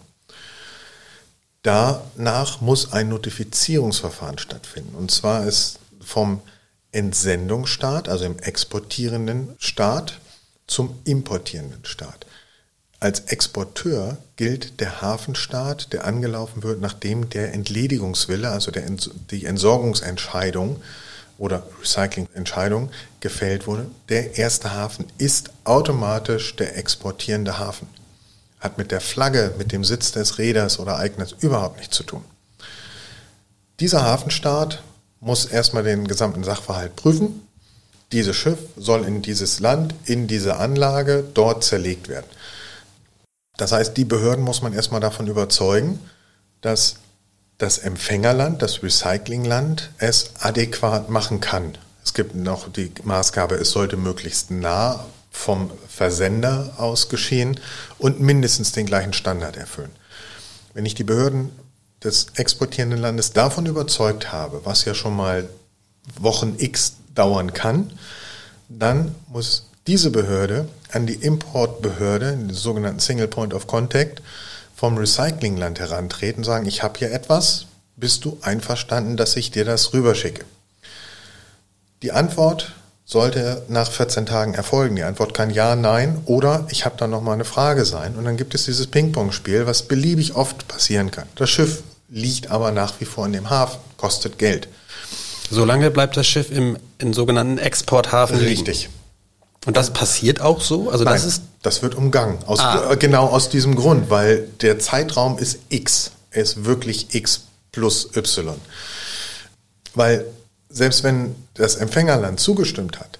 Danach 1.63 2.61
muss 2.61 2.93
ein 2.93 3.09
Notifizierungsverfahren 3.09 4.37
stattfinden. 4.37 4.95
Und 4.95 5.11
zwar 5.11 5.45
ist 5.45 5.79
vom 5.99 6.41
Entsendungsstaat, 6.91 8.09
also 8.09 8.25
im 8.25 8.39
exportierenden 8.39 9.55
Staat, 9.59 10.19
zum 10.67 10.99
importierenden 11.03 11.83
Staat. 11.83 12.25
Als 12.99 13.21
Exporteur 13.21 14.17
gilt 14.35 14.79
der 14.81 15.01
Hafenstaat, 15.01 15.93
der 15.93 16.05
angelaufen 16.05 16.63
wird, 16.63 16.81
nachdem 16.81 17.29
der 17.29 17.53
Entledigungswille, 17.53 18.49
also 18.49 18.71
der, 18.71 18.83
die 19.31 19.45
Entsorgungsentscheidung 19.45 20.81
oder 21.39 21.63
Recyclingentscheidung 21.81 22.91
gefällt 23.21 23.65
wurde, 23.65 23.87
der 24.09 24.37
erste 24.37 24.73
Hafen 24.73 25.05
ist 25.17 25.51
automatisch 25.63 26.55
der 26.57 26.77
exportierende 26.77 27.57
Hafen. 27.57 27.87
Hat 28.59 28.77
mit 28.77 28.91
der 28.91 29.01
Flagge, 29.01 29.53
mit 29.57 29.71
dem 29.71 29.83
Sitz 29.83 30.11
des 30.11 30.37
Räders 30.37 30.79
oder 30.79 30.99
Eigners 30.99 31.33
überhaupt 31.39 31.77
nichts 31.77 31.95
zu 31.95 32.03
tun. 32.03 32.23
Dieser 33.79 34.03
Hafenstaat 34.03 34.83
muss 35.21 35.45
erstmal 35.45 35.83
den 35.83 36.07
gesamten 36.07 36.43
Sachverhalt 36.43 36.95
prüfen. 36.97 37.47
Dieses 38.11 38.35
Schiff 38.35 38.59
soll 38.75 39.05
in 39.05 39.21
dieses 39.21 39.59
Land, 39.59 39.95
in 40.05 40.27
diese 40.27 40.57
Anlage 40.57 41.23
dort 41.33 41.63
zerlegt 41.63 42.09
werden. 42.09 42.25
Das 43.55 43.71
heißt, 43.71 43.95
die 43.95 44.05
Behörden 44.05 44.43
muss 44.43 44.61
man 44.61 44.73
erstmal 44.73 45.01
davon 45.01 45.27
überzeugen, 45.27 45.99
dass 46.61 46.95
das 47.59 47.77
Empfängerland, 47.77 48.61
das 48.61 48.81
Recyclingland 48.81 49.91
es 49.99 50.31
adäquat 50.39 51.09
machen 51.09 51.39
kann. 51.41 51.77
Es 52.03 52.13
gibt 52.13 52.33
noch 52.33 52.71
die 52.71 52.91
Maßgabe, 53.03 53.55
es 53.55 53.71
sollte 53.71 53.97
möglichst 53.97 54.49
nah 54.49 55.05
vom 55.29 55.69
Versender 55.87 56.73
aus 56.77 57.09
geschehen 57.09 57.59
und 57.99 58.19
mindestens 58.19 58.71
den 58.71 58.87
gleichen 58.87 59.13
Standard 59.13 59.57
erfüllen. 59.57 59.91
Wenn 60.73 60.85
ich 60.85 60.95
die 60.95 61.03
Behörden 61.03 61.51
des 62.03 62.27
exportierenden 62.35 62.99
Landes 62.99 63.33
davon 63.33 63.65
überzeugt 63.65 64.31
habe, 64.31 64.61
was 64.63 64.85
ja 64.85 64.95
schon 64.95 65.15
mal 65.15 65.49
Wochen 66.17 66.55
X 66.57 66.93
dauern 67.13 67.53
kann, 67.53 67.91
dann 68.69 69.13
muss 69.27 69.67
diese 69.85 70.11
Behörde 70.11 70.69
an 70.91 71.05
die 71.05 71.15
Importbehörde, 71.15 72.37
den 72.37 72.53
sogenannten 72.53 73.01
Single 73.01 73.27
Point 73.27 73.53
of 73.53 73.67
Contact, 73.67 74.21
vom 74.79 74.97
Recyclingland 74.97 75.77
herantreten, 75.77 76.45
sagen, 76.45 76.65
ich 76.65 76.83
habe 76.83 76.99
hier 76.99 77.11
etwas, 77.11 77.65
bist 77.97 78.23
du 78.23 78.37
einverstanden, 78.41 79.17
dass 79.17 79.35
ich 79.35 79.51
dir 79.51 79.65
das 79.65 79.91
rüberschicke? 79.91 80.45
Die 82.01 82.13
Antwort 82.13 82.71
sollte 83.03 83.63
nach 83.67 83.91
14 83.91 84.25
Tagen 84.25 84.53
erfolgen. 84.53 84.95
Die 84.95 85.03
Antwort 85.03 85.33
kann 85.33 85.49
ja, 85.49 85.75
nein 85.75 86.21
oder 86.27 86.65
ich 86.69 86.85
habe 86.85 86.95
da 86.97 87.07
noch 87.07 87.21
mal 87.21 87.33
eine 87.33 87.43
Frage 87.43 87.83
sein. 87.83 88.15
Und 88.15 88.23
dann 88.23 88.37
gibt 88.37 88.55
es 88.55 88.63
dieses 88.63 88.87
Ping-Pong-Spiel, 88.87 89.65
was 89.65 89.83
beliebig 89.83 90.35
oft 90.35 90.69
passieren 90.69 91.11
kann. 91.11 91.27
Das 91.35 91.49
Schiff 91.49 91.83
liegt 92.07 92.49
aber 92.49 92.71
nach 92.71 93.01
wie 93.01 93.05
vor 93.05 93.25
in 93.25 93.33
dem 93.33 93.49
Hafen, 93.49 93.81
kostet 93.97 94.37
Geld. 94.39 94.69
Solange 95.51 95.91
bleibt 95.91 96.15
das 96.15 96.25
Schiff 96.25 96.51
im, 96.51 96.77
im 96.99 97.13
sogenannten 97.13 97.57
Exporthafen 97.57 98.39
liegen. 98.39 98.65
Richtig. 98.65 98.89
Und 99.65 99.75
das 99.75 99.91
passiert 99.91 100.41
auch 100.41 100.61
so? 100.61 100.89
Also 100.89 101.03
Nein, 101.03 101.13
das 101.13 101.25
ist 101.25 101.41
das 101.61 101.81
wird 101.81 101.95
umgangen. 101.95 102.39
Aus, 102.45 102.59
ah. 102.59 102.95
Genau 102.95 103.27
aus 103.27 103.49
diesem 103.49 103.75
Grund, 103.75 104.09
weil 104.09 104.47
der 104.61 104.79
Zeitraum 104.79 105.37
ist 105.37 105.59
X. 105.69 106.11
Er 106.31 106.43
ist 106.43 106.65
wirklich 106.65 107.13
X 107.13 107.41
plus 107.71 108.15
Y. 108.15 108.55
Weil 109.93 110.25
selbst 110.69 111.03
wenn 111.03 111.35
das 111.55 111.75
Empfängerland 111.75 112.39
zugestimmt 112.39 112.99
hat, 112.99 113.19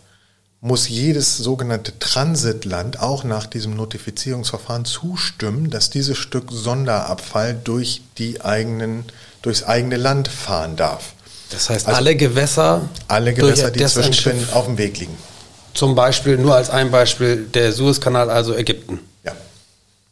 muss 0.61 0.89
jedes 0.89 1.37
sogenannte 1.37 1.97
Transitland 1.99 2.99
auch 2.99 3.23
nach 3.23 3.45
diesem 3.45 3.75
Notifizierungsverfahren 3.75 4.85
zustimmen, 4.85 5.69
dass 5.69 5.89
dieses 5.89 6.17
Stück 6.17 6.51
Sonderabfall 6.51 7.59
durch 7.63 8.01
die 8.17 8.41
eigenen, 8.41 9.05
durchs 9.41 9.63
eigene 9.63 9.97
Land 9.97 10.27
fahren 10.27 10.75
darf. 10.75 11.13
Das 11.49 11.69
heißt, 11.69 11.87
also 11.87 11.97
alle 11.97 12.15
Gewässer, 12.15 12.89
alle 13.07 13.33
Gewässer, 13.33 13.71
die 13.71 13.85
zwischendrin 13.85 14.47
auf 14.51 14.65
dem 14.65 14.77
Weg 14.77 14.99
liegen. 14.99 15.17
Zum 15.79 15.95
Beispiel, 15.95 16.37
nur 16.37 16.55
als 16.55 16.69
ein 16.69 16.91
Beispiel, 16.91 17.45
der 17.45 17.71
Suezkanal, 17.71 18.29
also 18.29 18.53
Ägypten. 18.53 18.99
Ja. 19.23 19.31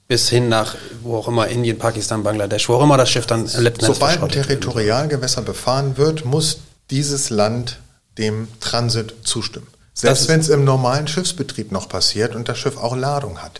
Bis 0.08 0.30
hin 0.30 0.48
nach, 0.48 0.78
wo 1.02 1.18
auch 1.18 1.28
immer, 1.28 1.50
Indien, 1.50 1.78
Pakistan, 1.78 2.24
Bangladesch, 2.24 2.70
wo 2.70 2.76
auch 2.76 2.84
immer 2.84 2.96
das 2.96 3.10
Schiff 3.10 3.26
dann 3.26 3.46
letzten 3.48 3.86
Sobald 3.86 4.24
ein 4.24 4.30
Territorialgewässer 4.30 5.42
befahren 5.42 5.98
wird, 5.98 6.24
muss 6.24 6.60
dieses 6.90 7.30
Land 7.30 7.80
dem 8.18 8.48
Transit 8.62 9.14
zustimmen. 9.26 9.68
Selbst 9.94 10.30
wenn 10.30 10.40
es 10.40 10.48
im 10.48 10.64
normalen 10.64 11.06
Schiffsbetrieb 11.06 11.74
noch 11.74 11.90
passiert 11.90 12.34
und 12.34 12.48
das 12.48 12.58
Schiff 12.58 12.78
auch 12.78 12.96
Ladung 12.96 13.40
hat. 13.40 13.60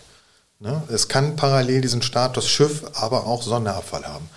Ne? 0.60 0.82
Es 0.90 1.08
kann 1.08 1.36
parallel 1.36 1.82
diesen 1.82 2.00
Status 2.00 2.48
Schiff, 2.48 2.84
aber 2.94 3.26
auch 3.26 3.42
Sonderabfall 3.42 4.06
haben. 4.06 4.30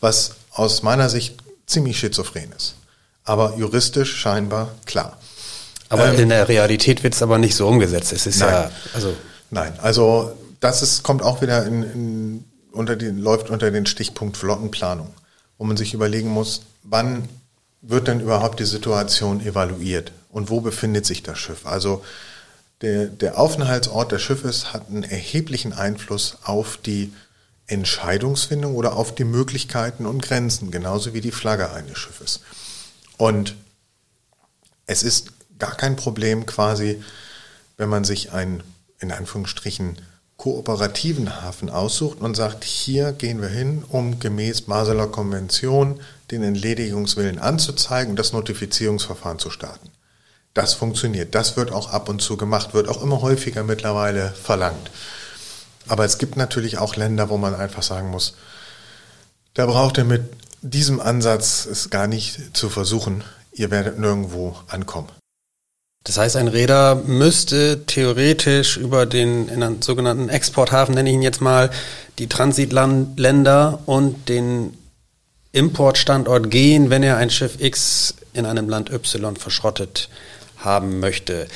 Was 0.00 0.30
aus 0.50 0.82
meiner 0.82 1.10
Sicht 1.10 1.36
ziemlich 1.66 1.98
schizophren 1.98 2.52
ist. 2.56 2.76
Aber 3.24 3.54
juristisch 3.58 4.16
scheinbar 4.16 4.70
klar. 4.86 5.18
Aber 5.92 6.08
ähm, 6.08 6.18
in 6.18 6.28
der 6.30 6.48
Realität 6.48 7.02
wird 7.02 7.12
es 7.12 7.22
aber 7.22 7.36
nicht 7.36 7.54
so 7.54 7.68
umgesetzt. 7.68 8.14
Es 8.14 8.26
ist 8.26 8.40
nein. 8.40 8.50
ja, 8.50 8.70
also. 8.94 9.14
Nein, 9.50 9.74
also 9.82 10.34
das 10.60 10.80
ist, 10.80 11.02
kommt 11.02 11.22
auch 11.22 11.42
wieder 11.42 11.66
in, 11.66 11.82
in, 11.82 12.44
unter 12.72 12.96
den, 12.96 13.18
läuft 13.18 13.50
unter 13.50 13.70
den 13.70 13.84
Stichpunkt 13.84 14.38
Flottenplanung, 14.38 15.12
wo 15.58 15.64
man 15.64 15.76
sich 15.76 15.92
überlegen 15.92 16.30
muss, 16.30 16.62
wann 16.82 17.28
wird 17.82 18.08
denn 18.08 18.20
überhaupt 18.20 18.58
die 18.58 18.64
Situation 18.64 19.44
evaluiert 19.44 20.12
und 20.30 20.48
wo 20.48 20.62
befindet 20.62 21.04
sich 21.04 21.22
das 21.22 21.38
Schiff? 21.38 21.66
Also 21.66 22.02
der, 22.80 23.08
der 23.08 23.38
Aufenthaltsort 23.38 24.12
des 24.12 24.22
Schiffes 24.22 24.72
hat 24.72 24.88
einen 24.88 25.02
erheblichen 25.02 25.74
Einfluss 25.74 26.38
auf 26.42 26.78
die 26.78 27.12
Entscheidungsfindung 27.66 28.74
oder 28.74 28.96
auf 28.96 29.14
die 29.14 29.24
Möglichkeiten 29.24 30.06
und 30.06 30.22
Grenzen, 30.22 30.70
genauso 30.70 31.12
wie 31.12 31.20
die 31.20 31.32
Flagge 31.32 31.70
eines 31.70 31.98
Schiffes. 31.98 32.40
Und 33.18 33.56
es 34.86 35.02
ist 35.02 35.32
gar 35.62 35.76
kein 35.76 35.94
Problem 35.94 36.44
quasi, 36.44 37.00
wenn 37.76 37.88
man 37.88 38.02
sich 38.02 38.32
einen, 38.32 38.64
in 38.98 39.12
Anführungsstrichen, 39.12 39.96
kooperativen 40.36 41.40
Hafen 41.40 41.70
aussucht 41.70 42.20
und 42.20 42.34
sagt, 42.34 42.64
hier 42.64 43.12
gehen 43.12 43.40
wir 43.40 43.48
hin, 43.48 43.84
um 43.88 44.18
gemäß 44.18 44.62
Basler 44.62 45.06
Konvention 45.06 46.00
den 46.32 46.42
Entledigungswillen 46.42 47.38
anzuzeigen 47.38 48.10
und 48.10 48.18
das 48.18 48.32
Notifizierungsverfahren 48.32 49.38
zu 49.38 49.50
starten. 49.50 49.88
Das 50.52 50.74
funktioniert. 50.74 51.36
Das 51.36 51.56
wird 51.56 51.70
auch 51.70 51.92
ab 51.92 52.08
und 52.08 52.20
zu 52.20 52.36
gemacht, 52.36 52.74
wird 52.74 52.88
auch 52.88 53.00
immer 53.00 53.22
häufiger 53.22 53.62
mittlerweile 53.62 54.30
verlangt. 54.30 54.90
Aber 55.86 56.04
es 56.04 56.18
gibt 56.18 56.36
natürlich 56.36 56.78
auch 56.78 56.96
Länder, 56.96 57.28
wo 57.28 57.36
man 57.36 57.54
einfach 57.54 57.84
sagen 57.84 58.10
muss, 58.10 58.34
da 59.54 59.66
braucht 59.66 59.96
ihr 59.98 60.04
mit 60.04 60.24
diesem 60.60 61.00
Ansatz 61.00 61.66
es 61.66 61.88
gar 61.88 62.08
nicht 62.08 62.56
zu 62.56 62.68
versuchen. 62.68 63.22
Ihr 63.52 63.70
werdet 63.70 64.00
nirgendwo 64.00 64.56
ankommen. 64.66 65.08
Das 66.04 66.18
heißt, 66.18 66.36
ein 66.36 66.48
Räder 66.48 66.96
müsste 66.96 67.86
theoretisch 67.86 68.76
über 68.76 69.06
den 69.06 69.48
sogenannten 69.80 70.28
Exporthafen, 70.28 70.94
nenne 70.94 71.10
ich 71.10 71.14
ihn 71.14 71.22
jetzt 71.22 71.40
mal, 71.40 71.70
die 72.18 72.28
Transitländer 72.28 73.82
und 73.86 74.28
den 74.28 74.76
Importstandort 75.52 76.50
gehen, 76.50 76.90
wenn 76.90 77.02
er 77.02 77.18
ein 77.18 77.30
Schiff 77.30 77.60
X 77.60 78.14
in 78.32 78.46
einem 78.46 78.68
Land 78.68 78.90
Y 78.90 79.36
verschrottet 79.36 80.08
haben 80.56 80.98
möchte. 80.98 81.46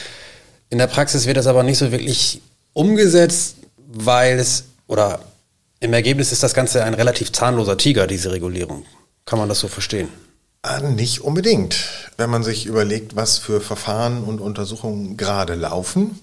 In 0.70 0.78
der 0.78 0.86
Praxis 0.86 1.26
wird 1.26 1.36
das 1.36 1.46
aber 1.46 1.62
nicht 1.62 1.78
so 1.78 1.90
wirklich 1.90 2.40
umgesetzt, 2.72 3.56
weil 3.88 4.38
es, 4.38 4.64
oder 4.86 5.20
im 5.80 5.92
Ergebnis 5.92 6.30
ist 6.32 6.42
das 6.42 6.54
Ganze 6.54 6.84
ein 6.84 6.94
relativ 6.94 7.32
zahnloser 7.32 7.78
Tiger, 7.78 8.06
diese 8.06 8.30
Regulierung. 8.30 8.84
Kann 9.24 9.38
man 9.38 9.48
das 9.48 9.60
so 9.60 9.68
verstehen? 9.68 10.08
Nicht 10.94 11.20
unbedingt. 11.20 11.76
Wenn 12.16 12.30
man 12.30 12.42
sich 12.42 12.66
überlegt, 12.66 13.16
was 13.16 13.38
für 13.38 13.60
Verfahren 13.60 14.24
und 14.24 14.40
Untersuchungen 14.40 15.16
gerade 15.16 15.54
laufen, 15.54 16.18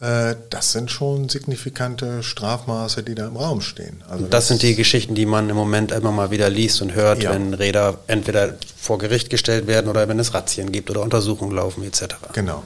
äh, 0.00 0.36
das 0.50 0.72
sind 0.72 0.90
schon 0.90 1.28
signifikante 1.28 2.22
Strafmaße, 2.22 3.02
die 3.02 3.14
da 3.14 3.26
im 3.26 3.36
Raum 3.36 3.60
stehen. 3.60 4.02
Also 4.08 4.24
das, 4.24 4.30
das, 4.30 4.48
sind 4.48 4.62
die 4.62 4.76
Geschichten, 4.76 5.14
die 5.14 5.26
man 5.26 5.50
im 5.50 5.56
Moment 5.56 5.90
immer 5.90 6.12
mal 6.12 6.30
wieder 6.30 6.48
liest 6.50 6.82
und 6.82 6.94
hört, 6.94 7.22
ja. 7.22 7.32
wenn 7.32 7.52
Räder 7.54 7.98
entweder 8.06 8.54
vor 8.76 8.98
Gericht 8.98 9.28
gestellt 9.30 9.66
werden 9.66 9.88
oder 9.88 10.08
wenn 10.08 10.18
es 10.18 10.34
Razzien 10.34 10.70
gibt 10.70 10.90
oder 10.90 11.02
Untersuchungen 11.02 11.54
laufen 11.54 11.82
etc. 11.82 12.16
Genau. 12.32 12.62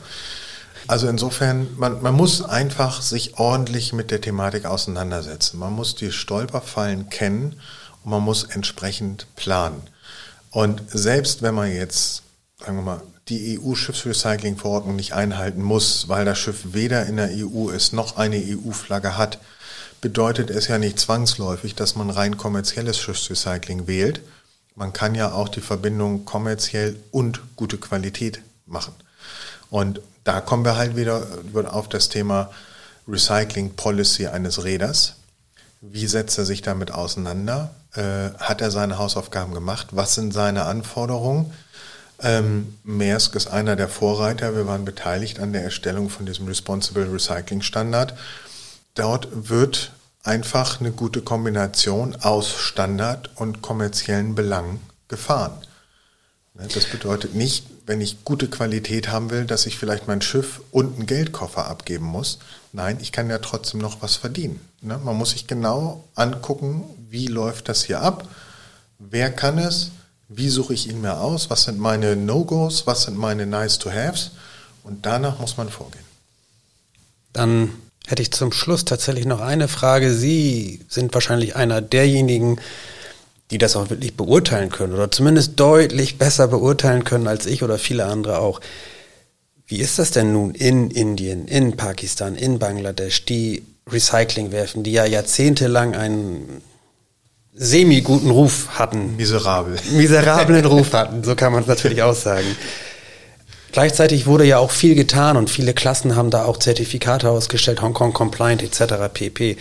Also 0.88 1.08
insofern, 1.08 1.68
man, 1.76 2.02
man 2.02 2.14
muss 2.14 2.42
einfach 2.42 3.00
sich 3.00 3.38
ordentlich 3.38 3.92
mit 3.92 4.11
der 4.11 4.20
Thematik 4.20 4.66
auseinandersetzen. 4.66 5.58
Man 5.58 5.72
muss 5.72 5.94
die 5.94 6.12
Stolperfallen 6.12 7.08
kennen 7.08 7.56
und 8.04 8.11
man 8.11 8.22
muss 8.22 8.44
entsprechend 8.44 9.26
planen. 9.37 9.82
Und 10.52 10.82
selbst 10.88 11.42
wenn 11.42 11.54
man 11.54 11.72
jetzt, 11.72 12.22
sagen 12.60 12.76
wir 12.76 12.82
mal, 12.82 13.02
die 13.28 13.58
EU-Schiffsrecycling-Verordnung 13.58 14.96
nicht 14.96 15.14
einhalten 15.14 15.62
muss, 15.62 16.08
weil 16.08 16.24
das 16.24 16.38
Schiff 16.38 16.74
weder 16.74 17.06
in 17.06 17.16
der 17.16 17.30
EU 17.30 17.70
ist 17.70 17.92
noch 17.92 18.16
eine 18.16 18.36
EU-Flagge 18.36 19.16
hat, 19.16 19.38
bedeutet 20.00 20.50
es 20.50 20.68
ja 20.68 20.78
nicht 20.78 21.00
zwangsläufig, 21.00 21.74
dass 21.74 21.96
man 21.96 22.10
rein 22.10 22.36
kommerzielles 22.36 22.98
Schiffsrecycling 22.98 23.86
wählt. 23.86 24.20
Man 24.74 24.92
kann 24.92 25.14
ja 25.14 25.32
auch 25.32 25.48
die 25.48 25.60
Verbindung 25.60 26.24
kommerziell 26.24 26.96
und 27.10 27.40
gute 27.56 27.78
Qualität 27.78 28.42
machen. 28.66 28.94
Und 29.70 30.00
da 30.24 30.40
kommen 30.40 30.64
wir 30.64 30.76
halt 30.76 30.96
wieder 30.96 31.26
auf 31.72 31.88
das 31.88 32.08
Thema 32.08 32.50
Recycling 33.08 33.74
Policy 33.74 34.26
eines 34.26 34.64
Räders. 34.64 35.14
Wie 35.85 36.07
setzt 36.07 36.38
er 36.38 36.45
sich 36.45 36.62
damit 36.62 36.92
auseinander? 36.92 37.75
Äh, 37.95 38.31
hat 38.38 38.61
er 38.61 38.71
seine 38.71 38.99
Hausaufgaben 38.99 39.53
gemacht? 39.53 39.88
Was 39.90 40.14
sind 40.14 40.33
seine 40.33 40.64
Anforderungen? 40.64 41.53
Ähm, 42.21 42.79
Maersk 42.85 43.35
ist 43.35 43.49
einer 43.49 43.75
der 43.75 43.88
Vorreiter. 43.88 44.55
Wir 44.55 44.68
waren 44.68 44.85
beteiligt 44.85 45.40
an 45.40 45.53
der 45.53 45.64
Erstellung 45.64 46.09
von 46.09 46.25
diesem 46.25 46.47
Responsible 46.47 47.12
Recycling 47.12 47.62
Standard. 47.62 48.14
Dort 48.95 49.27
wird 49.33 49.90
einfach 50.23 50.79
eine 50.79 50.92
gute 50.92 51.21
Kombination 51.21 52.14
aus 52.14 52.53
Standard 52.53 53.31
und 53.35 53.61
kommerziellen 53.61 54.37
Belangen 54.37 54.81
gefahren. 55.09 55.59
Ne, 56.55 56.68
das 56.73 56.87
bedeutet 56.87 57.35
nicht, 57.35 57.66
wenn 57.87 58.01
ich 58.01 58.25
gute 58.25 58.49
Qualität 58.49 59.09
haben 59.09 59.31
will, 59.31 59.45
dass 59.45 59.66
ich 59.66 59.79
vielleicht 59.79 60.09
mein 60.09 60.23
Schiff 60.23 60.61
und 60.71 60.97
einen 60.97 61.07
Geldkoffer 61.07 61.66
abgeben 61.66 62.07
muss. 62.07 62.38
Nein, 62.73 62.99
ich 63.01 63.12
kann 63.12 63.29
ja 63.29 63.38
trotzdem 63.38 63.81
noch 63.81 64.03
was 64.03 64.16
verdienen. 64.16 64.61
Ne, 64.81 64.99
man 64.99 65.16
muss 65.16 65.31
sich 65.31 65.47
genau 65.47 66.05
angucken, 66.14 66.85
wie 67.11 67.27
läuft 67.27 67.68
das 67.68 67.85
hier 67.85 68.01
ab, 68.01 68.29
wer 68.99 69.31
kann 69.31 69.59
es, 69.59 69.90
wie 70.29 70.49
suche 70.49 70.75
ich 70.75 70.88
ihn 70.88 71.01
mir 71.01 71.21
aus? 71.21 71.51
Was 71.51 71.64
sind 71.64 71.79
meine 71.79 72.16
No-Gos? 72.16 72.87
Was 72.87 73.03
sind 73.03 73.18
meine 73.18 73.47
Nice-to-Haves? 73.47 74.31
Und 74.83 75.05
danach 75.05 75.38
muss 75.38 75.57
man 75.57 75.68
vorgehen. 75.68 76.05
Dann 77.33 77.71
hätte 78.07 78.23
ich 78.23 78.33
zum 78.33 78.53
Schluss 78.53 78.85
tatsächlich 78.85 79.27
noch 79.27 79.40
eine 79.40 79.68
Frage. 79.68 80.14
Sie 80.14 80.81
sind 80.88 81.12
wahrscheinlich 81.14 81.55
einer 81.55 81.81
derjenigen, 81.81 82.61
die 83.52 83.58
das 83.58 83.76
auch 83.76 83.90
wirklich 83.90 84.16
beurteilen 84.16 84.70
können 84.70 84.94
oder 84.94 85.10
zumindest 85.10 85.60
deutlich 85.60 86.18
besser 86.18 86.48
beurteilen 86.48 87.04
können 87.04 87.28
als 87.28 87.46
ich 87.46 87.62
oder 87.62 87.78
viele 87.78 88.06
andere 88.06 88.38
auch. 88.38 88.60
Wie 89.66 89.78
ist 89.78 89.98
das 89.98 90.10
denn 90.10 90.32
nun 90.32 90.54
in 90.54 90.90
Indien, 90.90 91.46
in 91.46 91.76
Pakistan, 91.76 92.34
in 92.34 92.58
Bangladesch, 92.58 93.24
die 93.26 93.62
Recyclingwerfen, 93.90 94.82
die 94.82 94.92
ja 94.92 95.04
jahrzehntelang 95.04 95.94
einen 95.94 96.62
semi-guten 97.54 98.30
Ruf 98.30 98.68
hatten. 98.78 99.16
Miserabel. 99.16 99.76
Miserablen 99.92 100.64
Ruf 100.64 100.92
hatten, 100.94 101.22
so 101.22 101.34
kann 101.34 101.52
man 101.52 101.62
es 101.62 101.68
natürlich 101.68 102.02
auch 102.02 102.14
sagen. 102.14 102.46
Gleichzeitig 103.72 104.26
wurde 104.26 104.44
ja 104.44 104.58
auch 104.58 104.70
viel 104.70 104.94
getan 104.94 105.36
und 105.36 105.50
viele 105.50 105.74
Klassen 105.74 106.16
haben 106.16 106.30
da 106.30 106.44
auch 106.44 106.58
Zertifikate 106.58 107.30
ausgestellt, 107.30 107.82
Hongkong 107.82 108.12
Compliant 108.12 108.62
etc. 108.62 108.94
pp. 109.12 109.56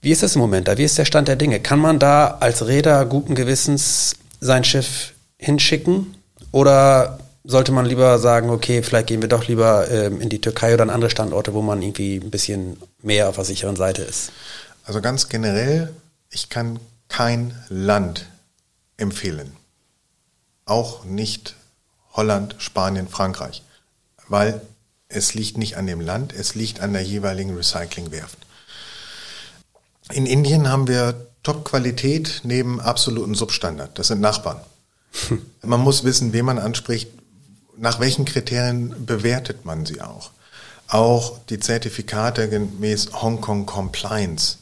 Wie 0.00 0.12
ist 0.12 0.22
das 0.22 0.36
im 0.36 0.40
Moment 0.40 0.68
da? 0.68 0.78
Wie 0.78 0.84
ist 0.84 0.98
der 0.98 1.04
Stand 1.04 1.28
der 1.28 1.36
Dinge? 1.36 1.60
Kann 1.60 1.80
man 1.80 1.98
da 1.98 2.38
als 2.40 2.66
Räder 2.66 3.04
guten 3.06 3.34
Gewissens 3.34 4.14
sein 4.40 4.64
Schiff 4.64 5.14
hinschicken? 5.36 6.14
Oder 6.52 7.18
sollte 7.44 7.72
man 7.72 7.86
lieber 7.86 8.18
sagen, 8.18 8.50
okay, 8.50 8.82
vielleicht 8.82 9.08
gehen 9.08 9.22
wir 9.22 9.28
doch 9.28 9.48
lieber 9.48 9.90
ähm, 9.90 10.20
in 10.20 10.28
die 10.28 10.40
Türkei 10.40 10.74
oder 10.74 10.82
an 10.82 10.90
andere 10.90 11.10
Standorte, 11.10 11.54
wo 11.54 11.62
man 11.62 11.82
irgendwie 11.82 12.16
ein 12.16 12.30
bisschen 12.30 12.76
mehr 13.02 13.28
auf 13.28 13.36
der 13.36 13.44
sicheren 13.44 13.76
Seite 13.76 14.02
ist? 14.02 14.30
Also 14.84 15.00
ganz 15.00 15.28
generell, 15.28 15.92
ich 16.30 16.48
kann 16.48 16.78
kein 17.08 17.54
Land 17.68 18.26
empfehlen. 18.96 19.52
Auch 20.64 21.04
nicht 21.04 21.56
Holland, 22.12 22.54
Spanien, 22.58 23.08
Frankreich. 23.08 23.62
Weil 24.28 24.60
es 25.08 25.34
liegt 25.34 25.56
nicht 25.56 25.76
an 25.76 25.86
dem 25.86 26.00
Land, 26.00 26.34
es 26.34 26.54
liegt 26.54 26.80
an 26.80 26.92
der 26.92 27.02
jeweiligen 27.02 27.56
Recyclingwerft. 27.56 28.38
In 30.12 30.26
Indien 30.26 30.68
haben 30.68 30.88
wir 30.88 31.26
Top-Qualität 31.42 32.40
neben 32.44 32.80
absoluten 32.80 33.34
Substandard. 33.34 33.98
Das 33.98 34.08
sind 34.08 34.20
Nachbarn. 34.20 34.60
Man 35.62 35.80
muss 35.80 36.04
wissen, 36.04 36.32
wen 36.32 36.44
man 36.44 36.58
anspricht, 36.58 37.10
nach 37.76 38.00
welchen 38.00 38.24
Kriterien 38.24 39.06
bewertet 39.06 39.64
man 39.64 39.86
sie 39.86 40.00
auch. 40.00 40.30
Auch 40.88 41.38
die 41.48 41.60
Zertifikate 41.60 42.48
gemäß 42.48 43.12
Hongkong 43.12 43.66
Compliance 43.66 44.58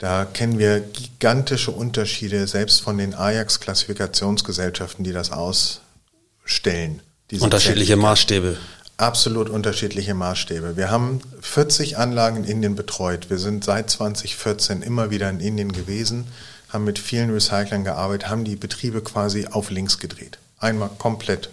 da 0.00 0.24
kennen 0.24 0.58
wir 0.58 0.80
gigantische 0.80 1.70
Unterschiede, 1.72 2.46
selbst 2.46 2.80
von 2.80 2.96
den 2.96 3.14
Ajax-Klassifikationsgesellschaften, 3.14 5.04
die 5.04 5.12
das 5.12 5.30
ausstellen. 5.30 7.02
Unterschiedliche 7.38 7.96
Maßstäbe. 7.96 8.56
Absolut 9.00 9.48
unterschiedliche 9.48 10.12
Maßstäbe. 10.12 10.76
Wir 10.76 10.90
haben 10.90 11.22
40 11.40 11.96
Anlagen 11.96 12.36
in 12.36 12.44
Indien 12.44 12.74
betreut. 12.74 13.30
Wir 13.30 13.38
sind 13.38 13.64
seit 13.64 13.88
2014 13.88 14.82
immer 14.82 15.10
wieder 15.10 15.30
in 15.30 15.40
Indien 15.40 15.72
gewesen, 15.72 16.26
haben 16.68 16.84
mit 16.84 16.98
vielen 16.98 17.30
Recyclern 17.30 17.82
gearbeitet, 17.82 18.28
haben 18.28 18.44
die 18.44 18.56
Betriebe 18.56 19.00
quasi 19.00 19.46
auf 19.46 19.70
links 19.70 20.00
gedreht. 20.00 20.36
Einmal 20.58 20.90
komplett 20.98 21.48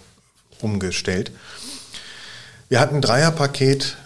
umgestellt. 0.60 1.32
Wir 2.68 2.80
hatten 2.80 2.96
ein 2.96 3.00
Dreierpaket 3.00 3.96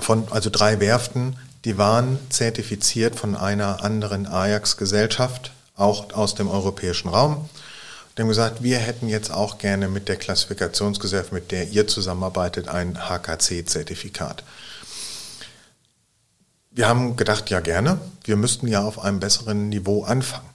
von, 0.00 0.26
also 0.32 0.50
drei 0.50 0.80
Werften, 0.80 1.36
die 1.64 1.78
waren 1.78 2.18
zertifiziert 2.30 3.14
von 3.14 3.36
einer 3.36 3.84
anderen 3.84 4.26
Ajax-Gesellschaft, 4.26 5.52
auch 5.76 6.12
aus 6.14 6.34
dem 6.34 6.48
europäischen 6.48 7.10
Raum. 7.10 7.48
Die 8.16 8.22
haben 8.22 8.28
gesagt, 8.28 8.62
wir 8.62 8.78
hätten 8.78 9.08
jetzt 9.08 9.30
auch 9.30 9.58
gerne 9.58 9.88
mit 9.88 10.08
der 10.08 10.16
Klassifikationsgesellschaft, 10.16 11.32
mit 11.32 11.50
der 11.50 11.68
ihr 11.68 11.86
zusammenarbeitet, 11.88 12.68
ein 12.68 12.98
HKC-Zertifikat. 13.08 14.44
Wir 16.70 16.88
haben 16.88 17.16
gedacht, 17.16 17.50
ja 17.50 17.60
gerne, 17.60 18.00
wir 18.24 18.36
müssten 18.36 18.66
ja 18.66 18.82
auf 18.82 18.98
einem 18.98 19.20
besseren 19.20 19.68
Niveau 19.68 20.04
anfangen. 20.04 20.48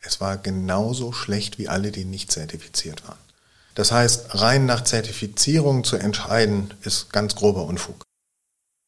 Es 0.00 0.20
war 0.20 0.36
genauso 0.36 1.12
schlecht 1.12 1.58
wie 1.58 1.68
alle, 1.68 1.90
die 1.90 2.04
nicht 2.04 2.32
zertifiziert 2.32 3.06
waren. 3.06 3.18
Das 3.74 3.92
heißt, 3.92 4.40
rein 4.40 4.66
nach 4.66 4.84
Zertifizierung 4.84 5.84
zu 5.84 5.96
entscheiden, 5.96 6.74
ist 6.82 7.12
ganz 7.12 7.34
grober 7.34 7.64
Unfug. 7.64 8.02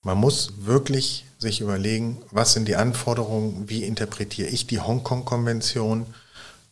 Man 0.03 0.19
muss 0.19 0.53
wirklich 0.57 1.25
sich 1.39 1.61
überlegen, 1.61 2.21
was 2.31 2.53
sind 2.53 2.67
die 2.67 2.77
Anforderungen, 2.77 3.69
wie 3.69 3.85
interpretiere 3.85 4.49
ich 4.49 4.67
die 4.67 4.81
Hongkong-Konvention 4.81 6.07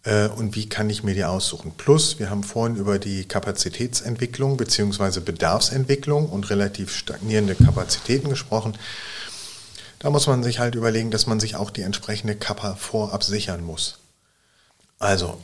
und 0.05 0.57
wie 0.57 0.67
kann 0.67 0.89
ich 0.89 1.03
mir 1.03 1.15
die 1.15 1.25
aussuchen. 1.25 1.73
Plus, 1.77 2.19
wir 2.19 2.31
haben 2.31 2.43
vorhin 2.43 2.77
über 2.77 2.99
die 2.99 3.27
Kapazitätsentwicklung 3.27 4.57
bzw. 4.57 5.21
Bedarfsentwicklung 5.21 6.31
und 6.31 6.49
relativ 6.49 6.95
stagnierende 6.97 7.55
Kapazitäten 7.55 8.31
gesprochen. 8.31 8.79
Da 9.99 10.09
muss 10.09 10.27
man 10.27 10.43
sich 10.43 10.59
halt 10.59 10.75
überlegen, 10.75 11.11
dass 11.11 11.27
man 11.27 11.39
sich 11.39 11.57
auch 11.57 11.71
die 11.71 11.83
entsprechende 11.83 12.35
Kappa 12.35 12.77
vorab 12.77 13.23
sichern 13.23 13.63
muss. 13.63 13.99
Also, 14.99 15.39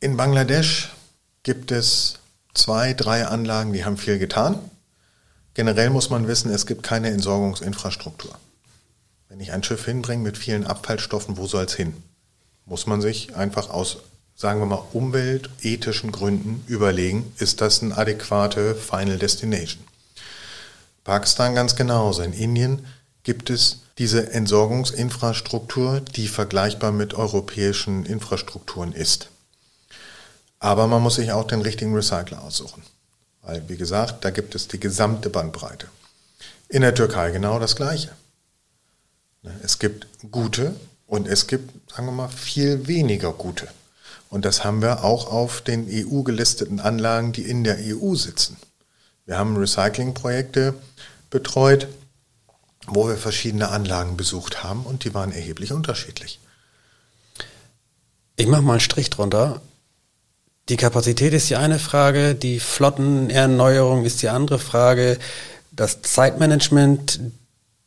in 0.00 0.18
Bangladesch 0.18 0.90
gibt 1.42 1.72
es 1.72 2.18
zwei, 2.54 2.92
drei 2.92 3.26
Anlagen, 3.26 3.72
die 3.72 3.84
haben 3.84 3.96
viel 3.96 4.18
getan. 4.18 4.58
Generell 5.54 5.88
muss 5.88 6.10
man 6.10 6.28
wissen, 6.28 6.52
es 6.52 6.66
gibt 6.66 6.82
keine 6.82 7.10
Entsorgungsinfrastruktur. 7.10 8.38
Wenn 9.28 9.40
ich 9.40 9.52
ein 9.52 9.62
Schiff 9.62 9.86
hinbringe 9.86 10.22
mit 10.22 10.36
vielen 10.36 10.66
Abfallstoffen, 10.66 11.38
wo 11.38 11.46
soll 11.46 11.64
es 11.64 11.74
hin? 11.74 11.94
Muss 12.66 12.86
man 12.86 13.00
sich 13.00 13.34
einfach 13.34 13.70
aus, 13.70 13.98
sagen 14.36 14.60
wir 14.60 14.66
mal, 14.66 14.82
umweltethischen 14.92 16.12
Gründen 16.12 16.64
überlegen, 16.66 17.32
ist 17.38 17.60
das 17.60 17.82
eine 17.82 17.96
adäquate 17.96 18.74
Final 18.74 19.18
Destination? 19.18 19.82
Pakistan 21.04 21.54
ganz 21.54 21.74
genauso. 21.74 22.22
In 22.22 22.32
Indien 22.32 22.86
gibt 23.24 23.50
es 23.50 23.80
diese 23.98 24.32
Entsorgungsinfrastruktur, 24.32 26.00
die 26.00 26.28
vergleichbar 26.28 26.92
mit 26.92 27.14
europäischen 27.14 28.06
Infrastrukturen 28.06 28.92
ist. 28.92 29.28
Aber 30.58 30.86
man 30.86 31.02
muss 31.02 31.16
sich 31.16 31.32
auch 31.32 31.46
den 31.46 31.60
richtigen 31.60 31.94
Recycler 31.94 32.42
aussuchen. 32.42 32.82
Weil, 33.42 33.68
wie 33.68 33.76
gesagt, 33.76 34.24
da 34.24 34.30
gibt 34.30 34.54
es 34.54 34.68
die 34.68 34.78
gesamte 34.78 35.28
Bandbreite. 35.28 35.88
In 36.68 36.82
der 36.82 36.94
Türkei 36.94 37.32
genau 37.32 37.58
das 37.58 37.74
Gleiche. 37.74 38.10
Es 39.62 39.80
gibt 39.80 40.06
gute 40.30 40.76
und 41.12 41.28
es 41.28 41.46
gibt, 41.46 41.92
sagen 41.94 42.06
wir 42.06 42.12
mal, 42.12 42.28
viel 42.30 42.86
weniger 42.86 43.34
gute. 43.34 43.68
Und 44.30 44.46
das 44.46 44.64
haben 44.64 44.80
wir 44.80 45.04
auch 45.04 45.30
auf 45.30 45.60
den 45.60 45.86
EU-gelisteten 45.86 46.80
Anlagen, 46.80 47.32
die 47.32 47.42
in 47.42 47.64
der 47.64 47.76
EU 47.78 48.14
sitzen. 48.14 48.56
Wir 49.26 49.36
haben 49.36 49.54
Recyclingprojekte 49.58 50.72
betreut, 51.28 51.86
wo 52.86 53.08
wir 53.08 53.18
verschiedene 53.18 53.68
Anlagen 53.68 54.16
besucht 54.16 54.64
haben 54.64 54.86
und 54.86 55.04
die 55.04 55.12
waren 55.12 55.32
erheblich 55.32 55.72
unterschiedlich. 55.72 56.40
Ich 58.36 58.46
mache 58.46 58.62
mal 58.62 58.72
einen 58.72 58.80
Strich 58.80 59.10
drunter. 59.10 59.60
Die 60.70 60.78
Kapazität 60.78 61.34
ist 61.34 61.50
die 61.50 61.56
eine 61.56 61.78
Frage, 61.78 62.34
die 62.34 62.58
Flottenerneuerung 62.58 64.06
ist 64.06 64.22
die 64.22 64.30
andere 64.30 64.58
Frage, 64.58 65.18
das 65.72 66.00
Zeitmanagement, 66.00 67.20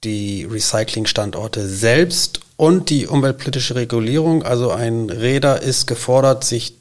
die 0.04 0.44
Recyclingstandorte 0.44 1.68
selbst 1.68 2.45
und 2.58 2.90
die 2.90 3.08
umweltpolitische 3.08 3.76
Regulierung. 3.76 4.44
Also 4.44 4.72
ein 4.72 5.10
Räder 5.10 5.62
ist 5.62 5.88
gefordert, 5.88 6.44
sich 6.44 6.76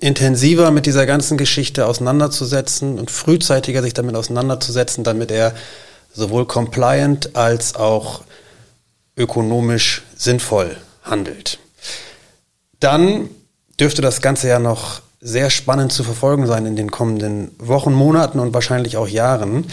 intensiver 0.00 0.70
mit 0.70 0.86
dieser 0.86 1.06
ganzen 1.06 1.36
Geschichte 1.36 1.86
auseinanderzusetzen 1.86 2.98
und 2.98 3.10
frühzeitiger 3.10 3.82
sich 3.82 3.94
damit 3.94 4.16
auseinanderzusetzen, 4.16 5.04
damit 5.04 5.30
er 5.30 5.54
sowohl 6.12 6.46
compliant 6.46 7.36
als 7.36 7.74
auch 7.74 8.22
ökonomisch 9.16 10.02
sinnvoll 10.16 10.76
handelt. 11.02 11.58
Dann 12.80 13.28
dürfte 13.78 14.02
das 14.02 14.22
Ganze 14.22 14.48
ja 14.48 14.58
noch 14.58 15.02
sehr 15.20 15.50
spannend 15.50 15.92
zu 15.92 16.02
verfolgen 16.02 16.46
sein 16.46 16.64
in 16.64 16.76
den 16.76 16.90
kommenden 16.90 17.50
Wochen, 17.58 17.92
Monaten 17.92 18.40
und 18.40 18.54
wahrscheinlich 18.54 18.96
auch 18.96 19.08
Jahren. 19.08 19.66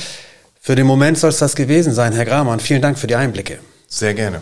Für 0.60 0.76
den 0.76 0.86
Moment 0.86 1.18
soll 1.18 1.30
es 1.30 1.38
das 1.38 1.56
gewesen 1.56 1.94
sein, 1.94 2.12
Herr 2.12 2.26
Gramann. 2.26 2.60
Vielen 2.60 2.82
Dank 2.82 3.00
für 3.00 3.08
die 3.08 3.16
Einblicke. 3.16 3.60
Sehr 3.88 4.14
gerne. 4.14 4.42